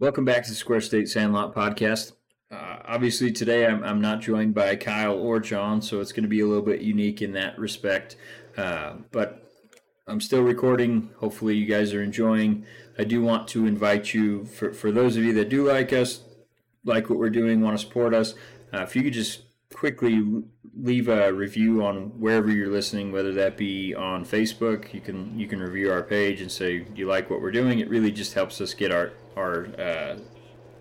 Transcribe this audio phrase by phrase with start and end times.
[0.00, 2.14] Welcome back to the Square State Sandlot podcast.
[2.50, 6.28] Uh, obviously, today I'm, I'm not joined by Kyle or John, so it's going to
[6.28, 8.16] be a little bit unique in that respect.
[8.56, 9.48] Uh, but
[10.08, 11.10] I'm still recording.
[11.18, 12.66] Hopefully, you guys are enjoying.
[12.98, 16.22] I do want to invite you, for, for those of you that do like us,
[16.84, 18.34] like what we're doing, want to support us,
[18.72, 19.42] uh, if you could just
[19.72, 20.42] quickly
[20.76, 25.46] leave a review on wherever you're listening, whether that be on Facebook, you can you
[25.46, 27.78] can review our page and say you like what we're doing.
[27.78, 30.16] It really just helps us get our our uh,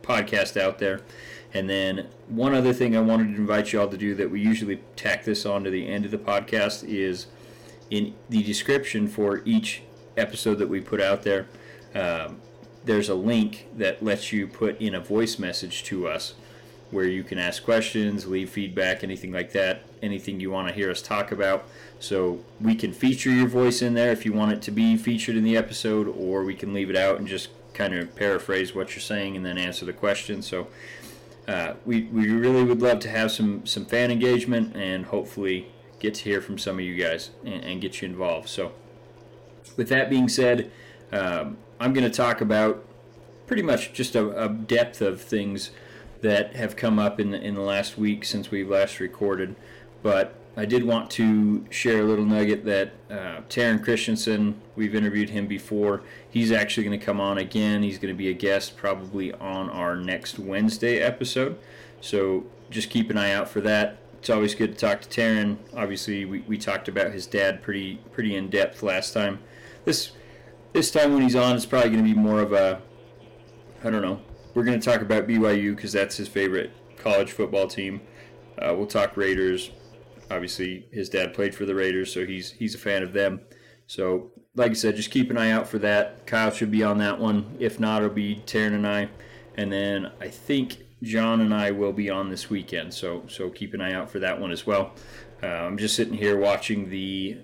[0.02, 1.02] podcast out there.
[1.54, 4.42] And then one other thing I wanted to invite you all to do that we
[4.42, 7.28] usually tack this on to the end of the podcast is
[7.90, 9.84] in the description for each
[10.18, 11.48] episode that we put out there.
[11.94, 12.42] Um,
[12.86, 16.34] there's a link that lets you put in a voice message to us
[16.92, 20.92] where you can ask questions, leave feedback, anything like that, anything you want to hear
[20.92, 21.68] us talk about.
[22.00, 25.36] So we can feature your voice in there if you want it to be featured
[25.36, 28.96] in the episode, or we can leave it out and just kind of paraphrase what
[28.96, 30.42] you're saying and then answer the question.
[30.42, 30.68] So
[31.48, 35.68] uh, we, we really would love to have some, some fan engagement and hopefully
[36.00, 38.50] get to hear from some of you guys and, and get you involved.
[38.50, 38.72] So
[39.76, 40.72] with that being said,
[41.12, 42.86] um, I'm going to talk about
[43.48, 45.72] pretty much just a, a depth of things
[46.22, 49.56] that have come up in the, in the last week since we last recorded.
[50.02, 55.30] But I did want to share a little nugget that uh, Taryn Christensen, we've interviewed
[55.32, 56.04] him before.
[56.30, 57.82] He's actually going to come on again.
[57.82, 61.58] He's going to be a guest probably on our next Wednesday episode.
[62.02, 63.98] So just keep an eye out for that.
[64.20, 65.58] It's always good to talk to Taryn.
[65.76, 69.40] Obviously, we, we talked about his dad pretty pretty in depth last time.
[69.86, 70.12] This
[70.72, 72.82] this time when he's on, it's probably going to be more of a
[73.84, 74.22] I don't know
[74.54, 78.02] we're going to talk about BYU because that's his favorite college football team.
[78.58, 79.72] Uh, we'll talk Raiders.
[80.32, 83.42] Obviously, his dad played for the Raiders, so he's he's a fan of them.
[83.88, 86.26] So, like I said, just keep an eye out for that.
[86.26, 87.56] Kyle should be on that one.
[87.60, 89.10] If not, it'll be Taryn and I.
[89.56, 92.94] And then I think John and I will be on this weekend.
[92.94, 94.94] So, so keep an eye out for that one as well.
[95.42, 97.40] Uh, I'm just sitting here watching the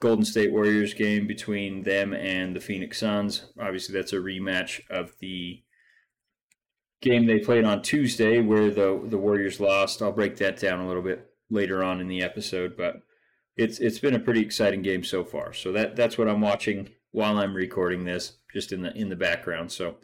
[0.00, 3.46] Golden State Warriors game between them and the Phoenix Suns.
[3.58, 5.62] Obviously, that's a rematch of the
[7.00, 10.02] game they played on Tuesday where the the Warriors lost.
[10.02, 13.02] I'll break that down a little bit later on in the episode, but
[13.56, 15.52] it's it's been a pretty exciting game so far.
[15.52, 19.16] So that that's what I'm watching while I'm recording this, just in the in the
[19.16, 19.72] background.
[19.72, 19.96] So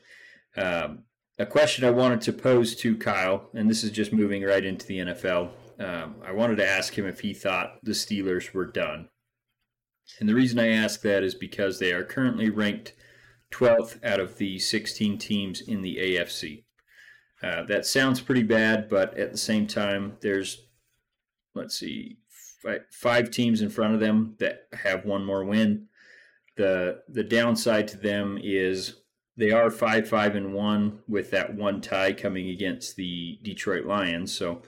[0.57, 1.05] um,
[1.39, 4.87] a question I wanted to pose to Kyle, and this is just moving right into
[4.87, 5.51] the NFL.
[5.79, 9.09] Um, I wanted to ask him if he thought the Steelers were done.
[10.19, 12.93] And the reason I ask that is because they are currently ranked
[13.53, 16.65] 12th out of the 16 teams in the AFC.
[17.43, 20.67] Uh, that sounds pretty bad, but at the same time, there's,
[21.55, 22.19] let's see,
[22.63, 25.87] five, five teams in front of them that have one more win.
[26.57, 28.97] The the downside to them is
[29.37, 34.37] they are five five and one with that one tie coming against the Detroit Lions.
[34.37, 34.63] So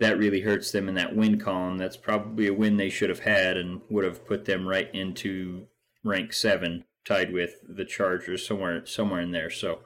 [0.00, 1.78] that really hurts them in that win column.
[1.78, 5.66] That's probably a win they should have had and would have put them right into
[6.02, 9.50] rank seven, tied with the Chargers somewhere somewhere in there.
[9.50, 9.80] So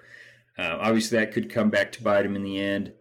[0.59, 2.93] uh, obviously, that could come back to bite them in the end.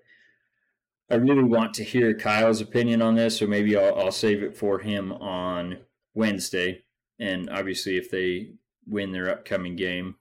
[1.10, 4.58] I really want to hear Kyle's opinion on this, so maybe I'll, I'll save it
[4.58, 5.80] for him on
[6.14, 6.84] Wednesday.
[7.20, 8.52] And obviously, if they
[8.86, 10.16] win their upcoming game,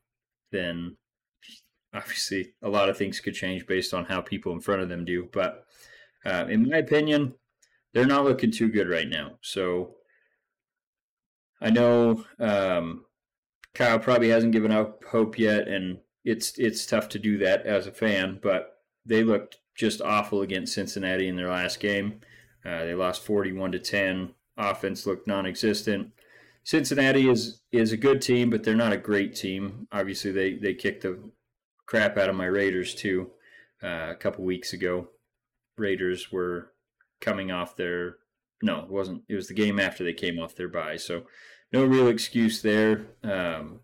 [0.52, 0.96] then
[1.92, 5.04] obviously a lot of things could change based on how people in front of them
[5.04, 5.28] do.
[5.32, 5.66] But
[6.24, 7.34] uh, in my opinion,
[7.92, 9.38] they're not looking too good right now.
[9.40, 9.96] So
[11.60, 13.06] I know um,
[13.74, 17.86] Kyle probably hasn't given up hope yet, and it's it's tough to do that as
[17.86, 22.20] a fan, but they looked just awful against Cincinnati in their last game.
[22.64, 24.34] Uh, they lost 41 to 10.
[24.56, 26.12] Offense looked non-existent.
[26.64, 29.86] Cincinnati is is a good team, but they're not a great team.
[29.92, 31.30] Obviously, they they kicked the
[31.86, 33.30] crap out of my Raiders too
[33.84, 35.08] uh, a couple weeks ago.
[35.78, 36.72] Raiders were
[37.20, 38.16] coming off their
[38.62, 39.22] no, it wasn't.
[39.28, 41.26] It was the game after they came off their bye, so
[41.72, 43.06] no real excuse there.
[43.22, 43.80] Um,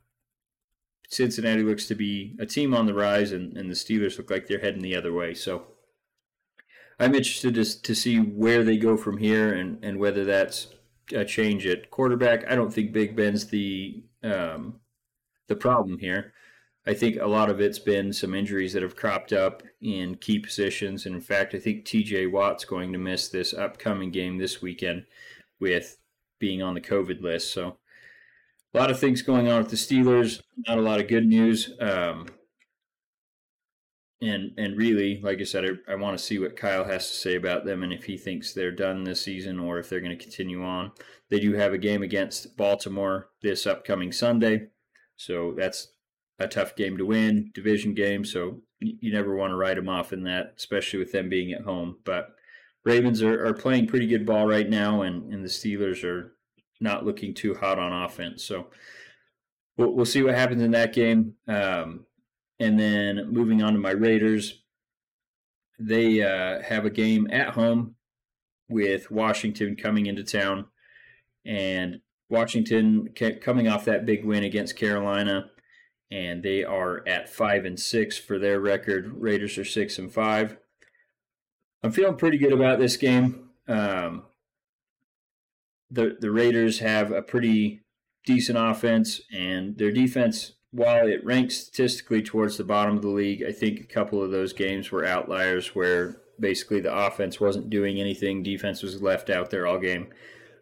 [1.09, 4.47] Cincinnati looks to be a team on the rise, and, and the Steelers look like
[4.47, 5.35] they're heading the other way.
[5.35, 5.67] So
[6.99, 10.69] I'm interested to, to see where they go from here and, and whether that's
[11.15, 12.51] a change at quarterback.
[12.51, 14.81] I don't think Big Ben's the um,
[15.49, 16.33] the problem here.
[16.87, 20.39] I think a lot of it's been some injuries that have cropped up in key
[20.39, 21.07] positions.
[21.07, 25.07] And in fact, I think TJ Watt's going to miss this upcoming game this weekend
[25.61, 25.99] with
[26.41, 27.53] being on the COVID list.
[27.53, 27.77] So
[28.75, 30.41] a lot of things going on with the Steelers.
[30.67, 31.71] Not a lot of good news.
[31.81, 32.27] Um,
[34.23, 37.15] and and really, like I said, I, I want to see what Kyle has to
[37.15, 40.17] say about them and if he thinks they're done this season or if they're going
[40.17, 40.93] to continue on.
[41.29, 44.69] They do have a game against Baltimore this upcoming Sunday,
[45.17, 45.89] so that's
[46.39, 48.25] a tough game to win, division game.
[48.25, 51.63] So you never want to write them off in that, especially with them being at
[51.63, 51.97] home.
[52.05, 52.35] But
[52.85, 56.37] Ravens are, are playing pretty good ball right now, and, and the Steelers are
[56.81, 58.43] not looking too hot on offense.
[58.45, 58.69] So
[59.77, 61.35] we'll, we'll see what happens in that game.
[61.47, 62.07] Um,
[62.63, 64.63] and then moving on to my Raiders,
[65.81, 67.97] they uh, have a game at home
[68.69, 70.67] with Washington coming into town.
[71.45, 73.09] And Washington
[73.41, 75.51] coming off that big win against Carolina,
[76.13, 79.11] and they are at five and six for their record.
[79.17, 80.57] Raiders are six and five.
[81.83, 83.51] I'm feeling pretty good about this game.
[83.67, 84.23] Um,
[85.91, 87.81] the the Raiders have a pretty
[88.25, 93.45] decent offense, and their defense, while it ranks statistically towards the bottom of the league,
[93.47, 98.01] I think a couple of those games were outliers where basically the offense wasn't doing
[98.01, 100.09] anything, defense was left out there all game.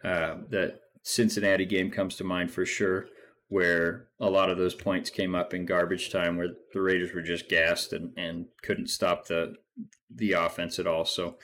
[0.03, 3.07] Uh, the Cincinnati game comes to mind for sure,
[3.49, 7.23] where a lot of those points came up in garbage time, where the Raiders were
[7.23, 9.55] just gassed and, and couldn't stop the
[10.15, 11.05] the offense at all.
[11.05, 11.37] So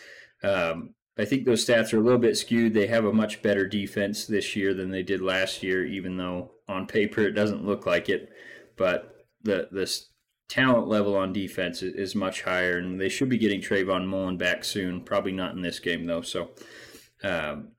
[0.42, 2.74] um, I think those stats are a little bit skewed.
[2.74, 6.50] They have a much better defense this year than they did last year, even though
[6.68, 8.30] on paper it doesn't look like it.
[8.76, 9.90] But the the
[10.48, 14.36] talent level on defense is, is much higher, and they should be getting Trayvon Mullen
[14.36, 15.00] back soon.
[15.02, 16.22] Probably not in this game though.
[16.22, 16.50] So
[17.22, 17.72] um,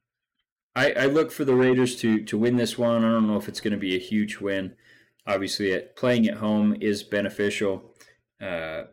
[0.76, 3.04] I, I look for the Raiders to to win this one.
[3.04, 4.76] I don't know if it's going to be a huge win.
[5.26, 7.94] Obviously, at, playing at home is beneficial.
[8.40, 8.84] Uh,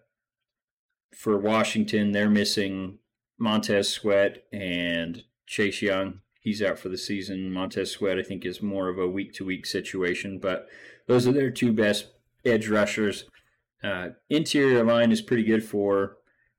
[1.15, 2.99] for Washington, they're missing
[3.39, 6.21] Montez Sweat and Chase Young.
[6.41, 7.53] He's out for the season.
[7.53, 10.67] Montez Sweat, I think, is more of a week to week situation, but
[11.07, 12.07] those are their two best
[12.45, 13.25] edge rushers.
[13.83, 16.17] Uh, interior line is pretty good for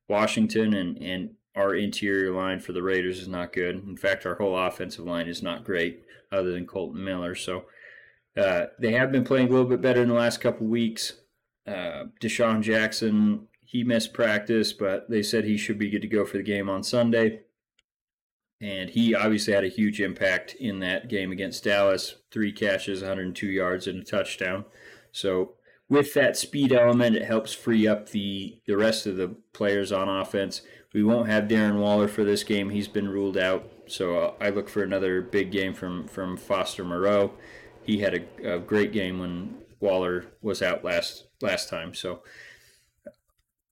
[0.07, 3.75] Washington, and, and our interior line for the Raiders is not good.
[3.75, 7.33] In fact, our whole offensive line is not great, other than Kolton Miller.
[7.33, 7.65] So
[8.37, 11.13] uh, they have been playing a little bit better in the last couple weeks.
[11.65, 16.23] Uh, DeSean Jackson he missed practice, but they said he should be good to go
[16.23, 17.41] for the game on Sunday.
[18.65, 22.15] And he obviously had a huge impact in that game against Dallas.
[22.31, 24.65] Three catches, 102 yards, and a touchdown.
[25.11, 25.53] So
[25.87, 30.09] with that speed element, it helps free up the the rest of the players on
[30.09, 30.63] offense.
[30.95, 33.69] We won't have Darren Waller for this game; he's been ruled out.
[33.85, 37.33] So uh, I look for another big game from from Foster Moreau.
[37.83, 41.93] He had a, a great game when Waller was out last last time.
[41.93, 42.23] So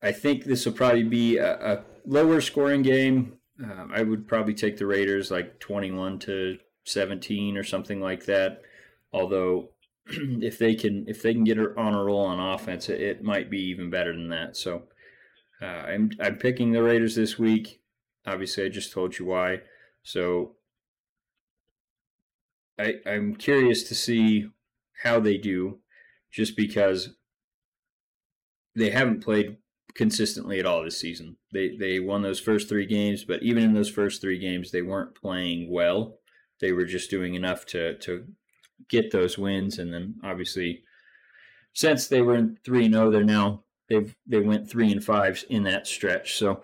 [0.03, 3.39] I think this will probably be a, a lower scoring game.
[3.61, 8.61] Um, I would probably take the Raiders like 21 to 17 or something like that.
[9.11, 9.69] Although
[10.07, 13.49] if they can if they can get on a roll on offense, it, it might
[13.49, 14.57] be even better than that.
[14.57, 14.83] So
[15.61, 17.81] uh, I'm I'm picking the Raiders this week.
[18.25, 19.61] Obviously, I just told you why.
[20.01, 20.55] So
[22.79, 24.49] I I'm curious to see
[25.03, 25.79] how they do,
[26.31, 27.15] just because
[28.75, 29.57] they haven't played
[29.95, 31.37] consistently at all this season.
[31.51, 34.81] They they won those first three games, but even in those first three games, they
[34.81, 36.19] weren't playing well.
[36.59, 38.25] They were just doing enough to to
[38.89, 40.83] get those wins, and then obviously,
[41.73, 45.03] since they were in three and zero, oh, they're now they've they went three and
[45.03, 46.35] five in that stretch.
[46.35, 46.63] So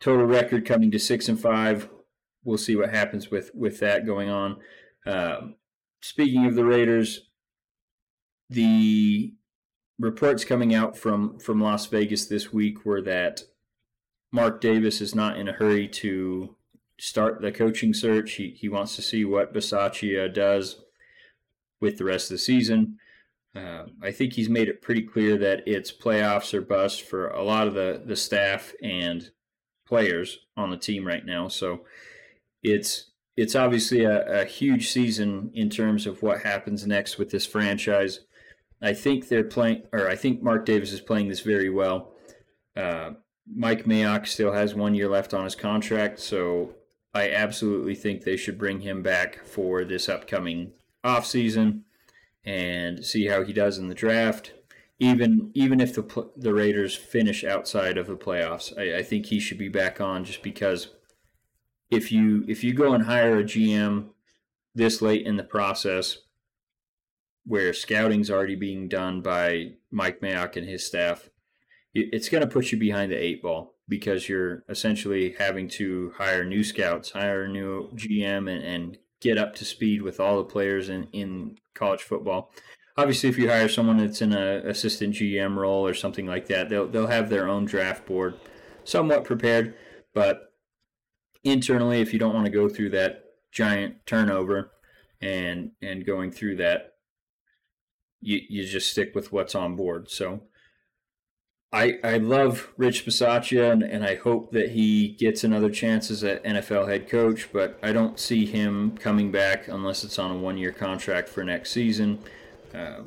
[0.00, 1.88] total record coming to six and five.
[2.44, 4.58] We'll see what happens with with that going on.
[5.06, 5.56] Um,
[6.02, 7.28] speaking of the Raiders,
[8.50, 9.34] the
[9.98, 13.44] reports coming out from from Las Vegas this week were that
[14.32, 16.56] Mark Davis is not in a hurry to
[16.98, 18.32] start the coaching search.
[18.32, 20.80] He he wants to see what Bisaccia does
[21.80, 22.98] with the rest of the season.
[23.54, 27.44] Uh, I think he's made it pretty clear that it's playoffs or bust for a
[27.44, 29.30] lot of the, the staff and
[29.86, 31.46] players on the team right now.
[31.46, 31.84] So
[32.62, 37.46] it's it's obviously a, a huge season in terms of what happens next with this
[37.46, 38.20] franchise.
[38.84, 42.12] I think they're playing, or I think Mark Davis is playing this very well.
[42.76, 43.12] Uh,
[43.50, 46.74] Mike Mayock still has one year left on his contract, so
[47.14, 50.72] I absolutely think they should bring him back for this upcoming
[51.02, 51.82] offseason
[52.44, 54.52] and see how he does in the draft.
[54.98, 59.40] Even even if the the Raiders finish outside of the playoffs, I, I think he
[59.40, 60.88] should be back on just because
[61.90, 64.10] if you if you go and hire a GM
[64.74, 66.18] this late in the process,
[67.46, 71.28] where scouting's already being done by Mike Mayock and his staff,
[71.94, 76.44] it's going to put you behind the eight ball because you're essentially having to hire
[76.44, 80.44] new scouts, hire a new GM, and, and get up to speed with all the
[80.44, 82.50] players in, in college football.
[82.96, 86.68] Obviously, if you hire someone that's in a assistant GM role or something like that,
[86.68, 88.36] they'll they'll have their own draft board,
[88.84, 89.74] somewhat prepared.
[90.12, 90.52] But
[91.42, 94.70] internally, if you don't want to go through that giant turnover
[95.20, 96.93] and and going through that
[98.24, 100.10] you you just stick with what's on board.
[100.10, 100.40] So
[101.72, 106.22] I I love Rich Bisaccia and, and I hope that he gets another chance as
[106.22, 110.38] an NFL head coach, but I don't see him coming back unless it's on a
[110.38, 112.20] one year contract for next season.
[112.74, 113.02] Uh,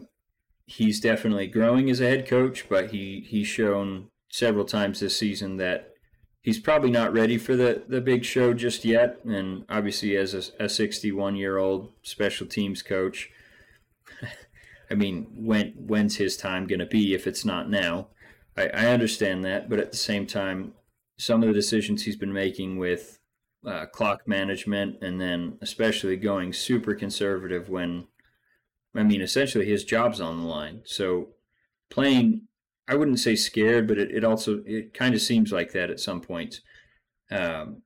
[0.66, 5.58] he's definitely growing as a head coach, but he he's shown several times this season
[5.58, 5.94] that
[6.42, 9.20] he's probably not ready for the, the big show just yet.
[9.26, 13.32] And obviously, as a, a 61 year old special teams coach,
[14.90, 18.08] I mean, when when's his time going to be if it's not now?
[18.56, 20.74] I, I, understand that, but at the same time,
[21.18, 23.20] some of the decisions he's been making with
[23.66, 28.08] uh, clock management and then especially going super conservative when,
[28.96, 30.82] I mean, essentially his job's on the line.
[30.86, 31.30] So
[31.90, 32.48] playing
[32.88, 36.00] I wouldn't say scared, but it, it also it kind of seems like that at
[36.00, 36.62] some points.
[37.30, 37.82] Um,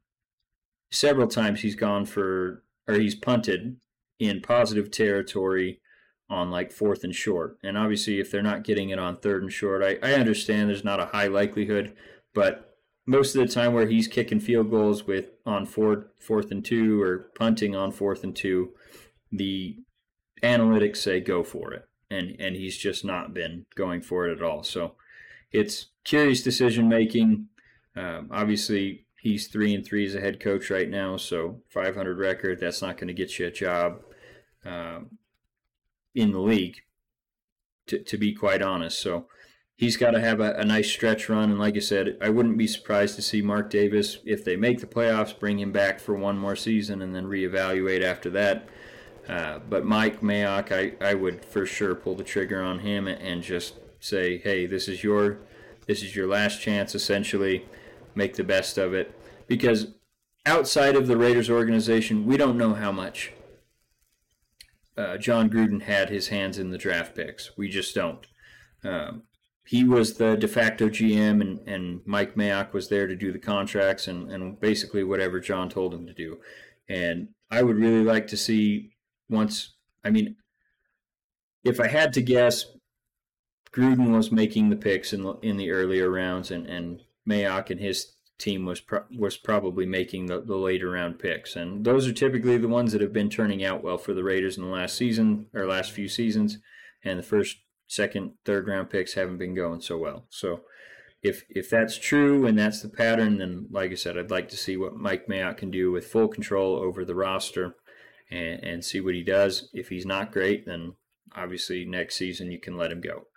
[0.92, 3.78] several times he's gone for or he's punted
[4.20, 5.81] in positive territory
[6.32, 7.58] on like fourth and short.
[7.62, 10.84] And obviously, if they're not getting it on third and short, I, I understand there's
[10.84, 11.94] not a high likelihood,
[12.34, 16.64] but most of the time where he's kicking field goals with on fourth fourth and
[16.64, 18.72] two or punting on fourth and two,
[19.32, 19.78] the
[20.42, 24.44] analytics say go for it and and he's just not been going for it at
[24.44, 24.64] all.
[24.64, 24.96] So
[25.52, 27.48] it's curious decision making.
[27.96, 32.60] Um, obviously, he's three and three as a head coach right now, so 500 record.
[32.60, 34.02] That's not going to get you a job
[34.66, 35.18] um,
[36.16, 36.82] in the league,
[37.88, 39.00] to to be quite honest.
[39.00, 39.28] So
[39.82, 41.50] he's got to have a, a, nice stretch run.
[41.50, 44.80] And like I said, I wouldn't be surprised to see Mark Davis, if they make
[44.80, 48.70] the playoffs, bring him back for one more season and then reevaluate after that.
[49.28, 53.42] Uh, but Mike Mayock, I, I would for sure pull the trigger on him and
[53.42, 55.40] just say, hey, this is your
[55.88, 56.94] this is your last chance.
[56.94, 57.66] Essentially,
[58.14, 59.88] make the best of it because
[60.46, 63.34] outside of the Raiders organization, we don't know how much
[65.02, 67.58] uh, Jon Gruden had his hands in the draft picks.
[67.58, 68.26] We just don't.
[68.84, 69.24] Um,
[69.66, 73.40] he was the de facto GM, and, and Mike Mayock was there to do the
[73.40, 76.40] contracts and, and basically whatever John told him to do.
[76.90, 78.92] And I would really like to see
[79.30, 79.76] once.
[80.04, 80.36] I mean,
[81.64, 82.66] if I had to guess,
[83.72, 87.80] Gruden was making the picks in the, in the earlier rounds, and and Mayock and
[87.80, 92.14] his team was pro- was probably making the, the later round picks, and those are
[92.14, 94.98] typically the ones that have been turning out well for the Raiders in the last
[94.98, 96.58] season or last few seasons,
[97.04, 97.58] and the first,
[97.88, 100.26] second, third round picks haven't been going so well.
[100.30, 100.62] So.
[101.24, 104.58] If, if that's true and that's the pattern, then like I said, I'd like to
[104.58, 107.76] see what Mike Mayock can do with full control over the roster
[108.32, 109.70] and, and see what he does.
[109.72, 110.96] If he's not great, then
[111.36, 113.28] obviously next season you can let him go.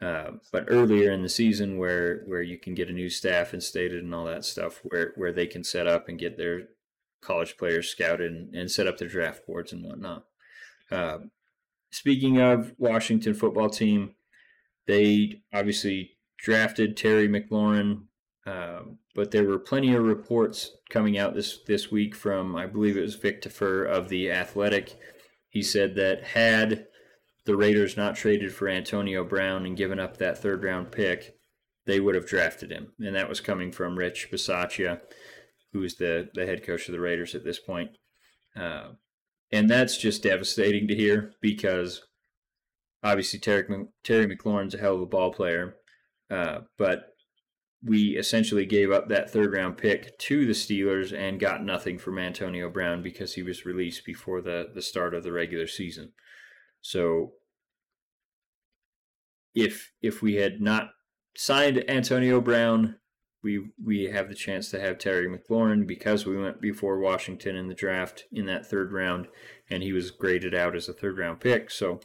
[0.00, 4.02] Uh, but earlier in the season, where where you can get a new staff instated
[4.02, 6.68] and all that stuff, where where they can set up and get their
[7.20, 10.24] college players scouted and, and set up their draft boards and whatnot.
[10.90, 11.18] Uh,
[11.90, 14.14] speaking of Washington football team,
[14.86, 18.02] they obviously drafted Terry McLaurin
[18.48, 22.96] um, but there were plenty of reports coming out this this week from I believe
[22.96, 24.96] it was Vic Tafur of the Athletic.
[25.50, 26.86] He said that had
[27.48, 31.34] the Raiders not traded for Antonio Brown and given up that third round pick,
[31.86, 35.00] they would have drafted him, and that was coming from Rich Bisaccia,
[35.72, 37.92] who is the the head coach of the Raiders at this point.
[38.54, 38.88] Uh,
[39.50, 42.02] and that's just devastating to hear because
[43.02, 43.64] obviously Terry,
[44.04, 45.76] Terry McLaurin's a hell of a ball player,
[46.30, 47.14] uh, but
[47.82, 52.18] we essentially gave up that third round pick to the Steelers and got nothing from
[52.18, 56.12] Antonio Brown because he was released before the, the start of the regular season.
[56.82, 57.32] So
[59.54, 60.90] if if we had not
[61.36, 62.96] signed Antonio Brown,
[63.42, 67.68] we we have the chance to have Terry McLaurin because we went before Washington in
[67.68, 69.28] the draft in that third round
[69.70, 71.70] and he was graded out as a third round pick.
[71.70, 72.00] So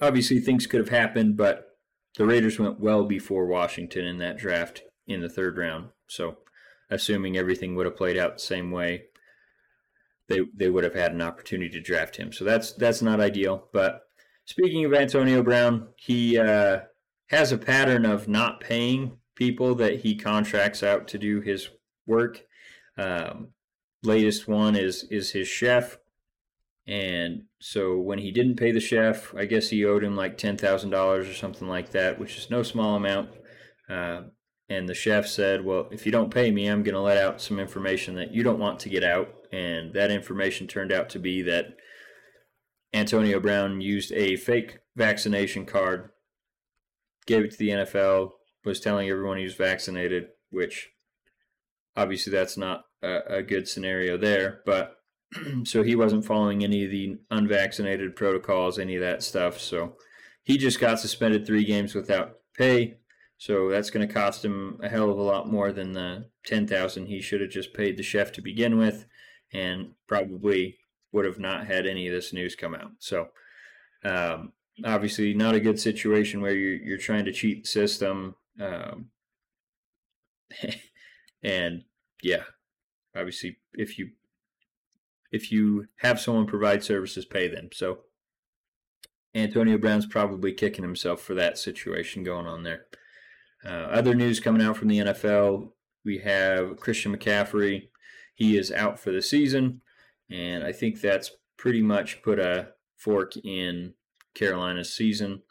[0.00, 1.68] obviously things could have happened, but
[2.16, 5.88] the Raiders went well before Washington in that draft in the third round.
[6.08, 6.38] So,
[6.90, 9.04] assuming everything would have played out the same way,
[10.28, 12.32] they they would have had an opportunity to draft him.
[12.32, 13.68] So that's that's not ideal.
[13.72, 14.00] But
[14.48, 16.80] speaking of Antonio Brown, he uh,
[17.28, 21.68] has a pattern of not paying people that he contracts out to do his
[22.06, 22.44] work.
[22.96, 23.48] Um,
[24.02, 25.98] latest one is is his chef
[26.88, 30.56] and so when he didn't pay the chef, I guess he owed him like ten
[30.56, 33.30] thousand dollars or something like that, which is no small amount.
[33.90, 34.22] Uh,
[34.70, 37.42] and the chef said, "Well, if you don't pay me, I'm going to let out
[37.42, 41.18] some information that you don't want to get out." And that information turned out to
[41.18, 41.76] be that
[42.92, 46.10] Antonio Brown used a fake vaccination card,
[47.26, 48.30] gave it to the NFL,
[48.64, 50.90] was telling everyone he was vaccinated, which
[51.96, 54.96] obviously that's not a, a good scenario there, but
[55.64, 59.58] so he wasn't following any of the unvaccinated protocols, any of that stuff.
[59.60, 59.96] So
[60.42, 62.98] he just got suspended three games without pay.
[63.36, 66.66] So that's going to cost him a hell of a lot more than the ten
[66.66, 69.06] thousand he should have just paid the chef to begin with,
[69.52, 70.77] and probably
[71.12, 72.92] would have not had any of this news come out.
[72.98, 73.28] So
[74.04, 74.52] um,
[74.84, 78.36] obviously, not a good situation where you're you're trying to cheat the system.
[78.60, 79.10] Um,
[81.42, 81.84] and
[82.22, 82.44] yeah,
[83.16, 84.10] obviously, if you
[85.30, 87.68] if you have someone provide services, pay them.
[87.72, 88.00] So
[89.34, 92.86] Antonio Brown's probably kicking himself for that situation going on there.
[93.64, 95.70] Uh, other news coming out from the NFL
[96.08, 97.88] we have Christian McCaffrey.
[98.34, 99.82] He is out for the season,
[100.30, 103.94] and I think that's pretty much put a fork in
[104.34, 105.42] Carolina's season.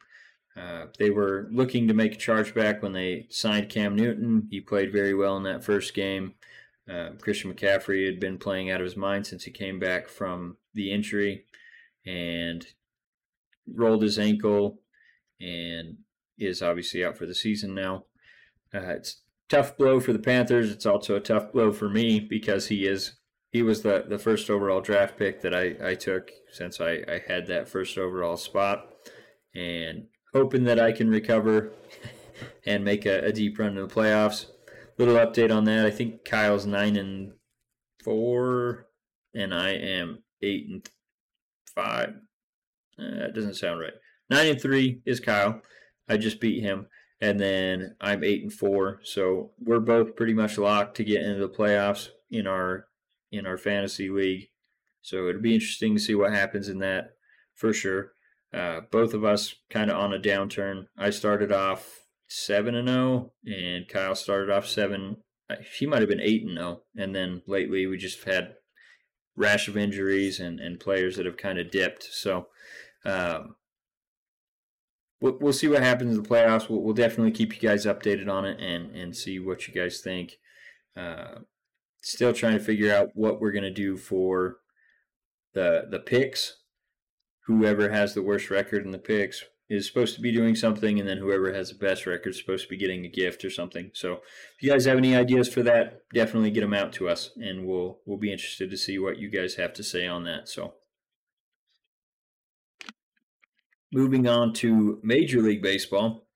[0.56, 4.48] Uh, they were looking to make a chargeback when they signed Cam Newton.
[4.50, 6.34] He played very well in that first game.
[6.92, 10.58] Uh, Christian McCaffrey had been playing out of his mind since he came back from
[10.74, 11.46] the injury
[12.06, 12.66] and
[13.68, 14.80] rolled his ankle
[15.40, 15.98] and
[16.40, 18.06] is obviously out for the season now.
[18.74, 20.72] Uh, it's tough blow for the Panthers.
[20.72, 23.18] It's also a tough blow for me because he is
[23.58, 27.24] he was the, the first overall draft pick that I, I took since I, I
[27.28, 28.88] had that first overall spot.
[29.56, 31.72] And hoping that I can recover
[32.68, 34.46] and make a, a deep run in the playoffs.
[35.00, 35.88] Little update on that.
[35.88, 37.34] I think Kyle's nine and
[38.04, 38.90] four,
[39.34, 40.88] and I am eight and
[41.74, 42.10] five.
[43.00, 43.94] Uh, that doesn't sound right.
[44.30, 45.64] Nine and three is Kyle.
[46.08, 46.86] I just beat him,
[47.22, 49.00] and then I'm eight and four.
[49.04, 52.86] So we're both pretty much locked to get into the playoffs in our
[53.32, 54.50] in our fantasy league.
[55.02, 57.12] So it'll be interesting to see what happens in that
[57.54, 58.14] for sure.
[58.54, 60.88] Uh, both of us kind of on a downturn.
[60.98, 65.18] I started off seven and zero, oh, and Kyle started off seven.
[65.78, 68.56] He might have been eight and zero, oh, and then lately we just had
[69.36, 72.04] rash of injuries and and players that have kind of dipped.
[72.04, 72.48] So
[73.06, 73.56] um,
[75.22, 76.70] we'll, we'll see what happens in the playoffs.
[76.70, 80.00] We'll, we'll, definitely keep you guys updated on it and and see what you guys
[80.00, 80.38] think.
[80.96, 81.40] Uh,
[82.08, 84.58] still trying to figure out what we're gonna do for
[85.54, 86.58] the the picks.
[87.46, 91.08] Whoever has the worst record in the picks is supposed to be doing something, and
[91.08, 93.92] then whoever has the best record is supposed to be getting a gift or something.
[93.94, 94.14] So,
[94.56, 97.66] if you guys have any ideas for that, definitely get them out to us, and
[97.66, 100.48] we'll we'll be interested to see what you guys have to say on that.
[100.48, 100.74] So.
[103.94, 106.28] Moving on to Major League Baseball.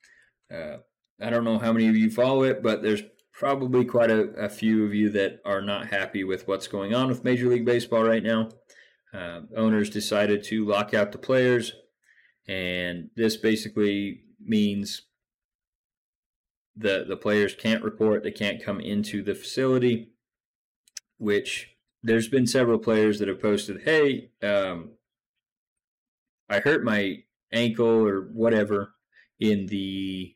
[0.50, 0.78] Uh,
[1.22, 3.04] I don't know how many of you follow it, but there's
[3.42, 7.08] probably quite a, a, few of you that are not happy with what's going on
[7.08, 8.50] with Major League Baseball right now.
[9.12, 11.74] Uh, owners decided to lock out the players,
[12.48, 15.08] and this basically means
[16.76, 20.12] the the players can't report, they can't come into the facility.
[21.18, 24.92] Which there's been several players that have posted, "Hey, um,
[26.48, 28.94] I hurt my ankle or whatever
[29.40, 30.36] in the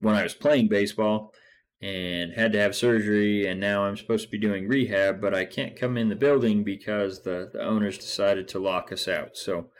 [0.00, 1.34] when I was playing baseball
[1.82, 5.44] and had to have surgery and now I'm supposed to be doing rehab but I
[5.44, 9.36] can't come in the building because the, the owners decided to lock us out.
[9.36, 9.70] So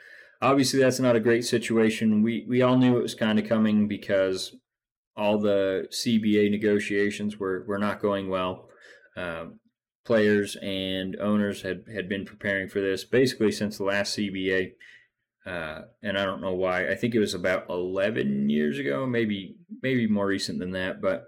[0.41, 2.21] obviously that's not a great situation.
[2.21, 4.55] We we all knew it was kind of coming because
[5.15, 8.67] all the CBA negotiations were, were not going well.
[9.15, 9.59] Um,
[10.05, 14.71] players and owners had, had been preparing for this basically since the last CBA.
[15.45, 16.89] Uh, and I don't know why.
[16.89, 21.01] I think it was about 11 years ago, maybe maybe more recent than that.
[21.01, 21.25] But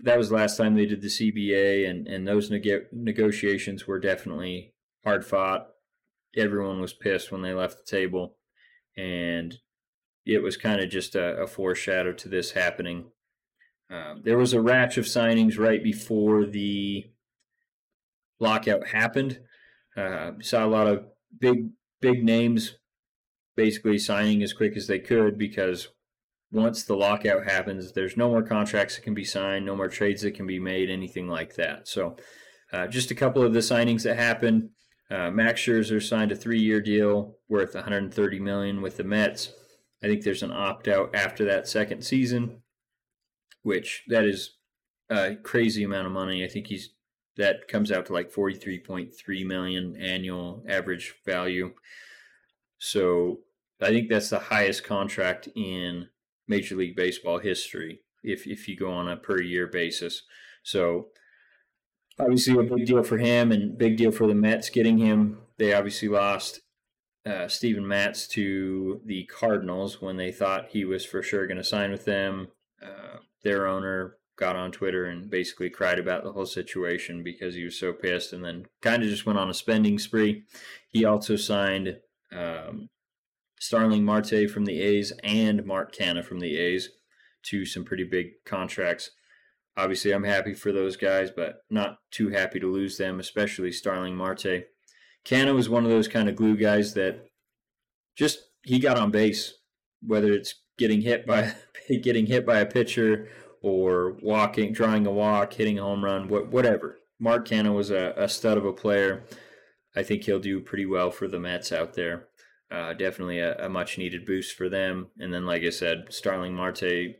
[0.00, 3.98] that was the last time they did the CBA, and and those neg- negotiations were
[3.98, 5.68] definitely hard fought.
[6.36, 8.36] Everyone was pissed when they left the table,
[8.96, 9.58] and
[10.24, 13.06] it was kind of just a, a, foreshadow to this happening.
[13.90, 17.06] Uh, there was a rash of signings right before the
[18.38, 19.40] lockout happened.
[19.96, 21.06] Uh, saw a lot of
[21.40, 22.76] big big names
[23.56, 25.88] basically signing as quick as they could because
[26.50, 30.22] once the lockout happens, there's no more contracts that can be signed, no more trades
[30.22, 31.86] that can be made, anything like that.
[31.88, 32.16] So,
[32.72, 34.70] uh, just a couple of the signings that happened.
[35.10, 39.52] Uh, Max Scherzer signed a three-year deal worth 130 million with the Mets.
[40.02, 42.62] I think there's an opt-out after that second season,
[43.62, 44.56] which that is
[45.10, 46.44] a crazy amount of money.
[46.44, 46.90] I think he's
[47.38, 51.72] that comes out to like 43.3 million annual average value.
[52.78, 53.38] So
[53.80, 56.08] I think that's the highest contract in
[56.48, 60.22] Major League Baseball history if if you go on a per year basis.
[60.62, 61.08] So
[62.18, 65.38] obviously a big deal for him and big deal for the Mets getting him.
[65.58, 66.60] They obviously lost
[67.26, 71.64] uh, Steven Matz to the Cardinals when they thought he was for sure going to
[71.64, 72.48] sign with them.
[72.82, 77.64] Uh, their owner got on Twitter and basically cried about the whole situation because he
[77.64, 80.44] was so pissed and then kind of just went on a spending spree.
[80.88, 81.98] He also signed
[82.32, 82.88] um,
[83.60, 86.90] Starling Marte from the A's and Mark Canha from the A's
[87.44, 89.10] to some pretty big contracts.
[89.76, 94.16] Obviously, I'm happy for those guys, but not too happy to lose them, especially Starling
[94.16, 94.64] Marte.
[95.24, 97.26] Canha was one of those kind of glue guys that
[98.16, 99.54] just he got on base,
[100.02, 101.54] whether it's getting hit by
[102.02, 103.28] getting hit by a pitcher
[103.62, 106.98] or walking, drawing a walk, hitting a home run, what, whatever.
[107.20, 109.24] Mark Canha was a, a stud of a player.
[109.96, 112.27] I think he'll do pretty well for the Mets out there.
[112.70, 115.08] Uh, definitely a, a, much needed boost for them.
[115.18, 117.16] And then, like I said, Starling Marte,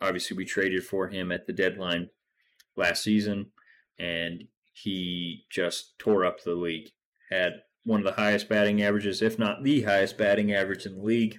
[0.00, 2.10] obviously, we traded for him at the deadline
[2.76, 3.52] last season,
[3.98, 6.90] and he just tore up the league.
[7.30, 11.02] Had one of the highest batting averages, if not the highest batting average in the
[11.02, 11.38] league.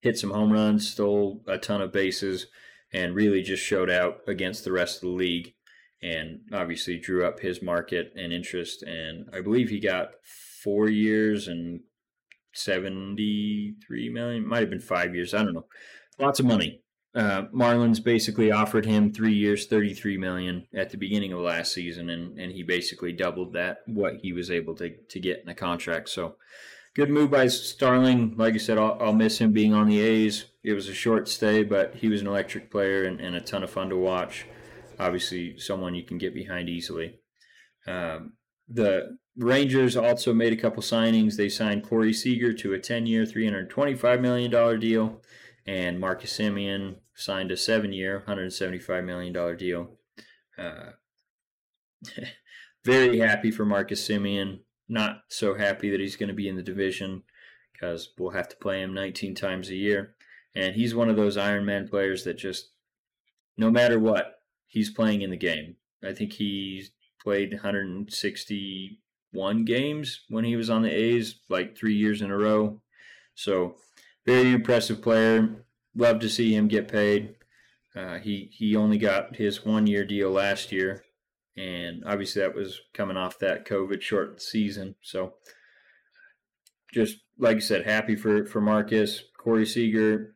[0.00, 2.46] Hit some home runs, stole a ton of bases,
[2.92, 5.54] and really just showed out against the rest of the league
[6.02, 8.82] and obviously drew up his market and interest.
[8.82, 10.14] And I believe he got
[10.62, 11.80] four years and
[12.54, 15.34] 73 million, might have been five years.
[15.34, 15.66] I don't know.
[16.18, 16.82] Lots of money.
[17.14, 22.08] Uh, Marlins basically offered him three years, 33 million at the beginning of last season,
[22.08, 25.54] and, and he basically doubled that what he was able to, to get in a
[25.54, 26.08] contract.
[26.08, 26.36] So
[26.94, 28.34] good move by Starling.
[28.36, 30.46] Like I said, I'll, I'll, miss him being on the A's.
[30.62, 33.62] It was a short stay, but he was an electric player and, and a ton
[33.62, 34.46] of fun to watch.
[34.98, 37.18] Obviously, someone you can get behind easily.
[37.86, 38.34] Um,
[38.68, 41.36] the Rangers also made a couple signings.
[41.36, 45.22] They signed Corey Seager to a 10 year, $325 million deal,
[45.66, 49.98] and Marcus Semien signed a seven year, $175 million deal.
[50.58, 50.90] Uh,
[52.84, 54.60] very happy for Marcus Semien.
[54.88, 57.22] not so happy that he's going to be in the division
[57.72, 60.14] because we'll have to play him 19 times a year.
[60.54, 62.70] And he's one of those Iron Man players that just,
[63.56, 65.76] no matter what, he's playing in the game.
[66.04, 66.90] I think he's
[67.22, 67.60] played
[69.32, 72.80] 161 games when he was on the A's, like three years in a row.
[73.34, 73.76] So,
[74.26, 75.64] very impressive player.
[75.94, 77.34] Love to see him get paid.
[77.94, 81.04] Uh, he he only got his one year deal last year,
[81.56, 84.94] and obviously that was coming off that COVID short season.
[85.02, 85.34] So
[86.92, 90.34] just like I said, happy for for Marcus Corey Seager.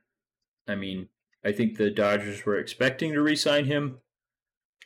[0.68, 1.09] I mean,
[1.44, 3.98] I think the Dodgers were expecting to re-sign him,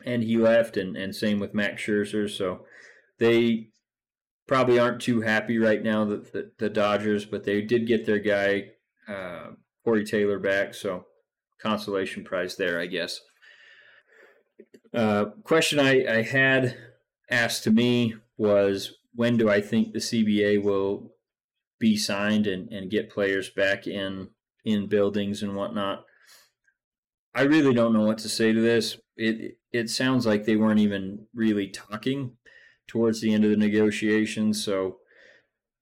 [0.05, 2.31] and he left, and and same with Max Scherzer.
[2.31, 2.67] So
[3.19, 3.70] they
[4.51, 8.19] probably aren't too happy right now that the, the, Dodgers, but they did get their
[8.19, 8.65] guy
[9.07, 9.51] uh,
[9.85, 11.05] Corey Taylor back, so
[11.63, 13.21] consolation prize there, I guess.
[14.93, 16.77] Uh, question I, I had
[17.31, 21.13] asked to me was when do I think the CBA will
[21.79, 24.31] be signed and, and get players back in
[24.65, 26.05] in buildings and whatnot?
[27.37, 28.97] I really don't know what to say to this.
[29.17, 32.33] It it sounds like they weren't even really talking
[32.91, 34.97] towards the end of the negotiations, so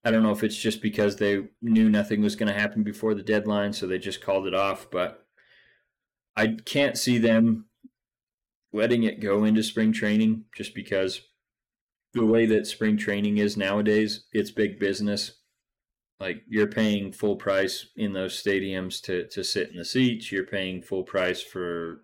[0.04, 3.14] I don't know if it's just because they knew nothing was going to happen before
[3.14, 4.90] the deadline, so they just called it off.
[4.90, 5.24] But
[6.36, 7.64] I can't see them
[8.74, 11.22] letting it go into spring training just because
[12.12, 15.32] the way that spring training is nowadays, it's big business.
[16.20, 20.30] Like you're paying full price in those stadiums to, to sit in the seats.
[20.30, 22.02] You're paying full price for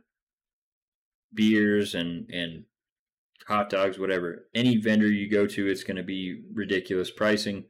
[1.34, 2.64] beers and, and
[3.46, 4.46] hot dogs, whatever.
[4.54, 7.64] Any vendor you go to, it's going to be ridiculous pricing.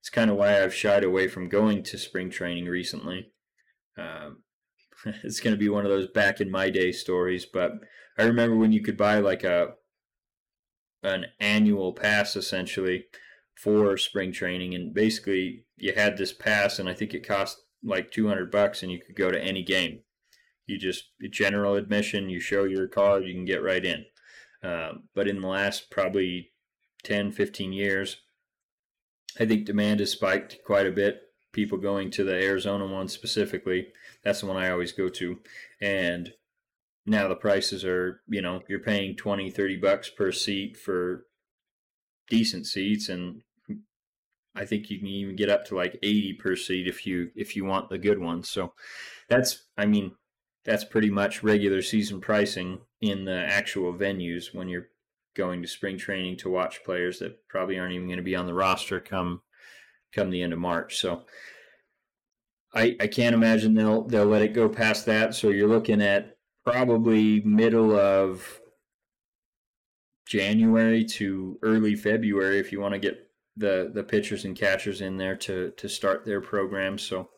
[0.00, 3.32] It's kind of why I've shied away from going to spring training recently.
[3.98, 4.38] Um,
[5.24, 7.72] it's going to be one of those back in my day stories, but
[8.18, 9.74] I remember when you could buy like a
[11.02, 13.04] an annual pass essentially
[13.54, 18.10] for spring training, and basically you had this pass, and I think it cost like
[18.10, 20.00] 200 bucks, and you could go to any game.
[20.66, 24.04] You just general admission, you show your card, you can get right in.
[24.66, 26.50] Um, but in the last probably
[27.04, 28.16] 10, 15 years,
[29.38, 31.20] I think demand has spiked quite a bit.
[31.52, 33.88] People going to the Arizona one specifically,
[34.24, 35.38] that's the one I always go to.
[35.80, 36.32] And
[37.06, 41.26] now the prices are you know you're paying 20 30 bucks per seat for
[42.28, 43.42] decent seats and
[44.54, 47.54] i think you can even get up to like 80 per seat if you if
[47.54, 48.72] you want the good ones so
[49.28, 50.12] that's i mean
[50.66, 54.88] that's pretty much regular season pricing in the actual venues when you're
[55.34, 58.46] going to spring training to watch players that probably aren't even going to be on
[58.46, 59.40] the roster come
[60.12, 61.24] come the end of march so
[62.76, 65.34] I, I can't imagine they'll they'll let it go past that.
[65.34, 68.60] So you're looking at probably middle of
[70.26, 75.16] January to early February if you want to get the the pitchers and catchers in
[75.16, 76.98] there to to start their program.
[76.98, 77.30] So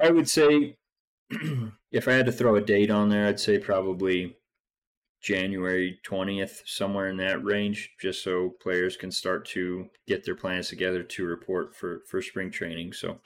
[0.00, 0.78] I would say
[1.90, 4.36] if I had to throw a date on there, I'd say probably
[5.20, 10.68] January 20th, somewhere in that range, just so players can start to get their plans
[10.68, 12.92] together to report for, for spring training.
[12.92, 13.20] So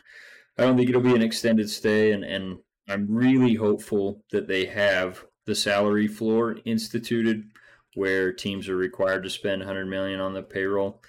[0.56, 2.58] I don't think it'll be an extended stay, and, and
[2.88, 7.50] I'm really hopeful that they have the salary floor instituted
[7.94, 11.02] where teams are required to spend 100 million on the payroll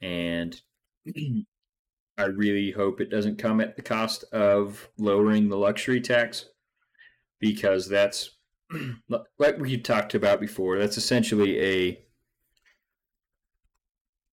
[0.00, 0.60] and
[2.18, 6.46] I really hope it doesn't come at the cost of lowering the luxury tax
[7.40, 8.30] because that's
[9.38, 12.00] like we talked about before that's essentially a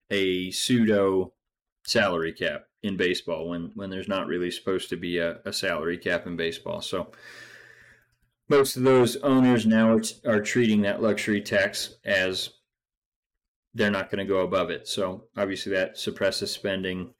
[0.09, 1.33] a pseudo
[1.85, 5.97] salary cap in baseball when when there's not really supposed to be a, a salary
[5.97, 7.11] cap in baseball so
[8.49, 12.51] most of those owners now are, are treating that luxury tax as
[13.73, 14.87] they're not going to go above it.
[14.87, 17.13] So obviously that suppresses spending.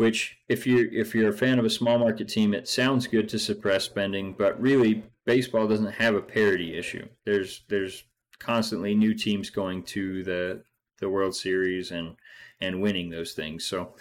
[0.00, 3.28] Which, if you're if you're a fan of a small market team, it sounds good
[3.28, 7.06] to suppress spending, but really baseball doesn't have a parity issue.
[7.26, 8.04] There's there's
[8.38, 10.62] constantly new teams going to the
[11.00, 12.16] the World Series and
[12.62, 13.66] and winning those things.
[13.66, 13.94] So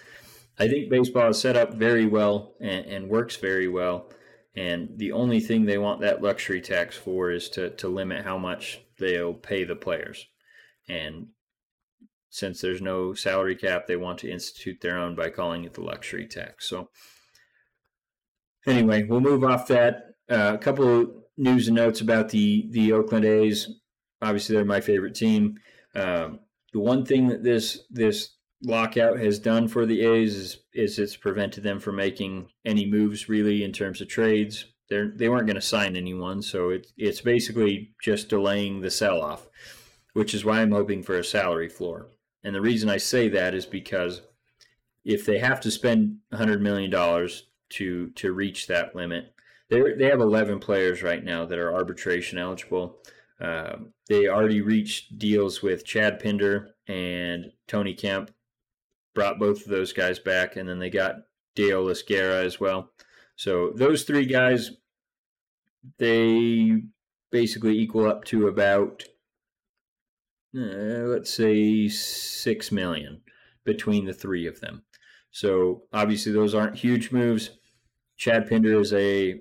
[0.58, 4.10] I think baseball is set up very well and, and works very well.
[4.56, 8.38] And the only thing they want that luxury tax for is to, to limit how
[8.38, 10.28] much they'll pay the players.
[10.88, 11.28] And
[12.30, 15.82] since there's no salary cap, they want to institute their own by calling it the
[15.82, 16.70] luxury tax.
[16.70, 16.90] So,
[18.68, 20.14] anyway, we'll move off that.
[20.30, 23.68] Uh, a couple of news and notes about the the Oakland A's.
[24.22, 25.58] Obviously, they're my favorite team.
[25.96, 26.40] Um,
[26.74, 31.16] the one thing that this this lockout has done for the A's is, is it's
[31.16, 34.66] prevented them from making any moves really in terms of trades.
[34.90, 39.22] They're, they weren't going to sign anyone, so it, it's basically just delaying the sell
[39.22, 39.48] off,
[40.14, 42.08] which is why I'm hoping for a salary floor.
[42.44, 44.22] And the reason I say that is because
[45.04, 49.34] if they have to spend $100 million to, to reach that limit,
[49.70, 52.98] they they have 11 players right now that are arbitration eligible.
[53.40, 53.76] Uh,
[54.08, 58.32] they already reached deals with Chad Pinder and Tony Kemp
[59.14, 61.24] brought both of those guys back, and then they got
[61.56, 62.92] Deolis Guerra as well.
[63.36, 64.72] So those three guys,
[65.98, 66.82] they
[67.32, 69.04] basically equal up to about,
[70.56, 73.22] uh, let's say, six million
[73.66, 74.84] between the three of them.
[75.32, 77.52] So obviously those aren't huge moves.
[78.18, 79.40] Chad Pinder is a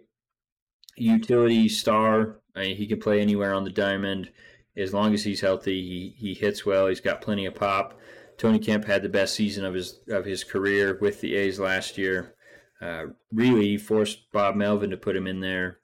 [0.97, 2.41] utility star.
[2.55, 4.31] I mean, he can play anywhere on the diamond
[4.77, 5.83] as long as he's healthy.
[5.83, 6.87] He he hits well.
[6.87, 7.99] He's got plenty of pop.
[8.37, 11.99] Tony Kemp had the best season of his of his career with the A's last
[11.99, 12.35] year.
[12.81, 15.81] Uh, really forced Bob Melvin to put him in there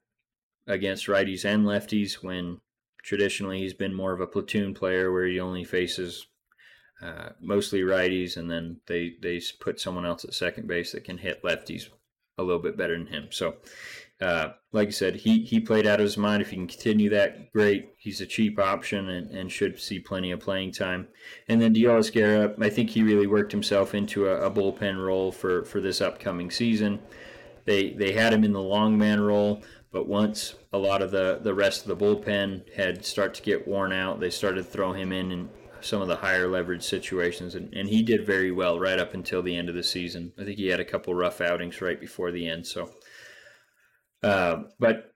[0.69, 2.61] against righties and lefties when
[3.05, 6.27] traditionally he's been more of a platoon player where he only faces
[7.03, 11.19] uh, mostly righties and then they they put someone else at second base that can
[11.19, 11.89] hit lefties
[12.39, 13.29] a little bit better than him.
[13.31, 13.57] So
[14.21, 16.41] uh, like I said, he, he played out of his mind.
[16.41, 17.91] If he can continue that, great.
[17.99, 21.09] He's a cheap option and, and should see plenty of playing time.
[21.49, 25.33] And then Deolis Guerra, I think he really worked himself into a, a, bullpen role
[25.33, 27.01] for, for this upcoming season.
[27.65, 29.63] They they had him in the long man role,
[29.95, 33.69] but once a lot of the, the rest of the bullpen had start to get
[33.69, 35.49] worn out, they started to throw him in in
[35.81, 39.41] some of the higher leverage situations, and, and he did very well right up until
[39.41, 40.33] the end of the season.
[40.37, 42.91] I think he had a couple rough outings right before the end, so
[44.25, 45.13] uh, but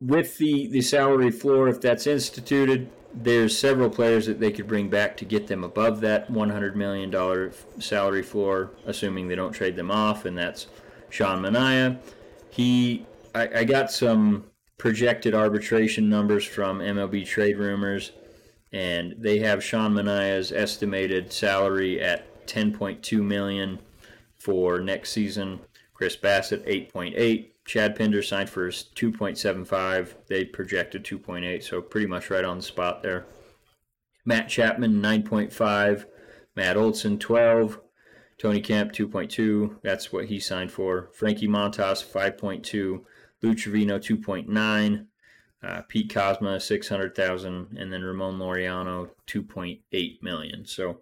[0.00, 4.88] with the, the salary floor, if that's instituted, there's several players that they could bring
[4.88, 9.90] back to get them above that $100 million salary floor, assuming they don't trade them
[9.90, 10.68] off, and that's
[11.10, 11.98] Sean Manaea.
[12.48, 14.44] He, I, I got some
[14.78, 18.12] projected arbitration numbers from MLB Trade Rumors,
[18.72, 23.78] and they have Sean Manaea's estimated salary at 10.2 million
[24.38, 25.60] for next season.
[25.94, 30.14] Chris Bassitt 8.8, Chad Pinder signed for 2.75.
[30.28, 33.26] They projected 2.8, so pretty much right on the spot there.
[34.24, 36.06] Matt Chapman 9.5,
[36.54, 37.80] Matt Olson 12,
[38.38, 39.80] Tony Kemp 2.2.
[39.82, 41.10] That's what he signed for.
[41.12, 43.02] Frankie Montas 5.2,
[43.42, 45.06] Lou Trivino 2.9,
[45.62, 50.64] uh, Pete Kozma 600,000, and then Ramon Laureano 2.8 million.
[50.64, 51.00] So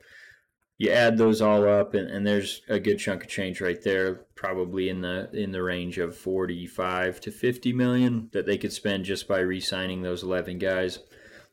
[0.79, 4.27] you add those all up and, and, there's a good chunk of change right there
[4.35, 9.07] probably in the in the range of 45 to 50 million that they could spend
[9.07, 10.99] just by re-signing those 11 guys.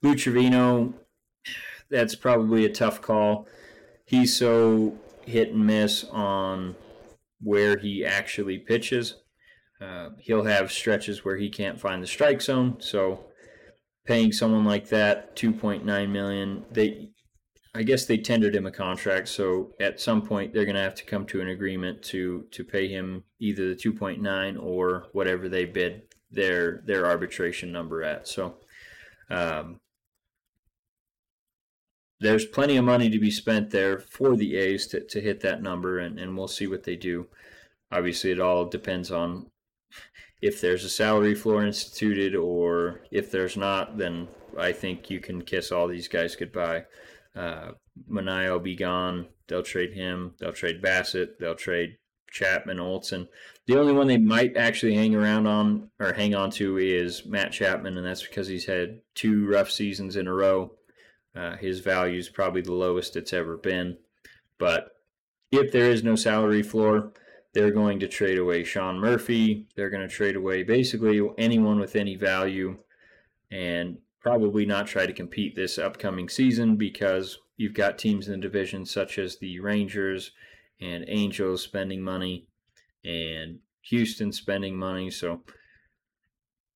[0.02, 0.94] Lou Trivino
[1.90, 3.48] that's probably a tough call.
[4.06, 6.76] He's so hit and miss on
[7.42, 9.16] where he actually pitches
[9.82, 13.26] uh, he'll have stretches where he can't find the strike zone so
[14.06, 17.10] paying someone like that 2.9 million they
[17.76, 20.94] I guess they tendered him a contract, so at some point they're going to have
[20.96, 25.66] to come to an agreement to to pay him either the 2.9 or whatever they
[25.66, 28.28] bid their their arbitration number at.
[28.28, 28.58] So
[29.32, 29.80] um,
[32.20, 35.64] there's plenty of money to be spent there for the A's to, to hit that
[35.64, 37.28] number, and, and we'll see what they do.
[37.92, 39.48] obviously, it all depends on
[40.42, 44.28] if there's a salary floor instituted or if there's not, then
[44.58, 46.86] I think you can kiss all these guys goodbye.
[47.36, 47.72] Uh,
[48.10, 49.28] Manaea will be gone.
[49.48, 50.34] They'll trade him.
[50.40, 51.40] They'll trade Bassitt.
[51.40, 51.98] They'll trade
[52.32, 53.28] Chapman, Olson.
[53.68, 57.52] The only one they might actually hang around on or hang on to is Matt
[57.52, 60.72] Chapman, and that's because he's had two rough seasons in a row.
[61.36, 63.98] Uh, his value is probably the lowest it's ever been.
[64.58, 64.92] But
[65.52, 67.14] if there is no salary floor,
[67.54, 69.68] they're going to trade away Sean Murphy.
[69.76, 72.78] They're going to trade away basically anyone with any value
[73.52, 78.40] and probably not try to compete this upcoming season because you've got teams in the
[78.40, 80.32] division such as the Rangers
[80.82, 82.48] and Angels spending money
[83.06, 85.12] and Houston spending money.
[85.12, 85.42] So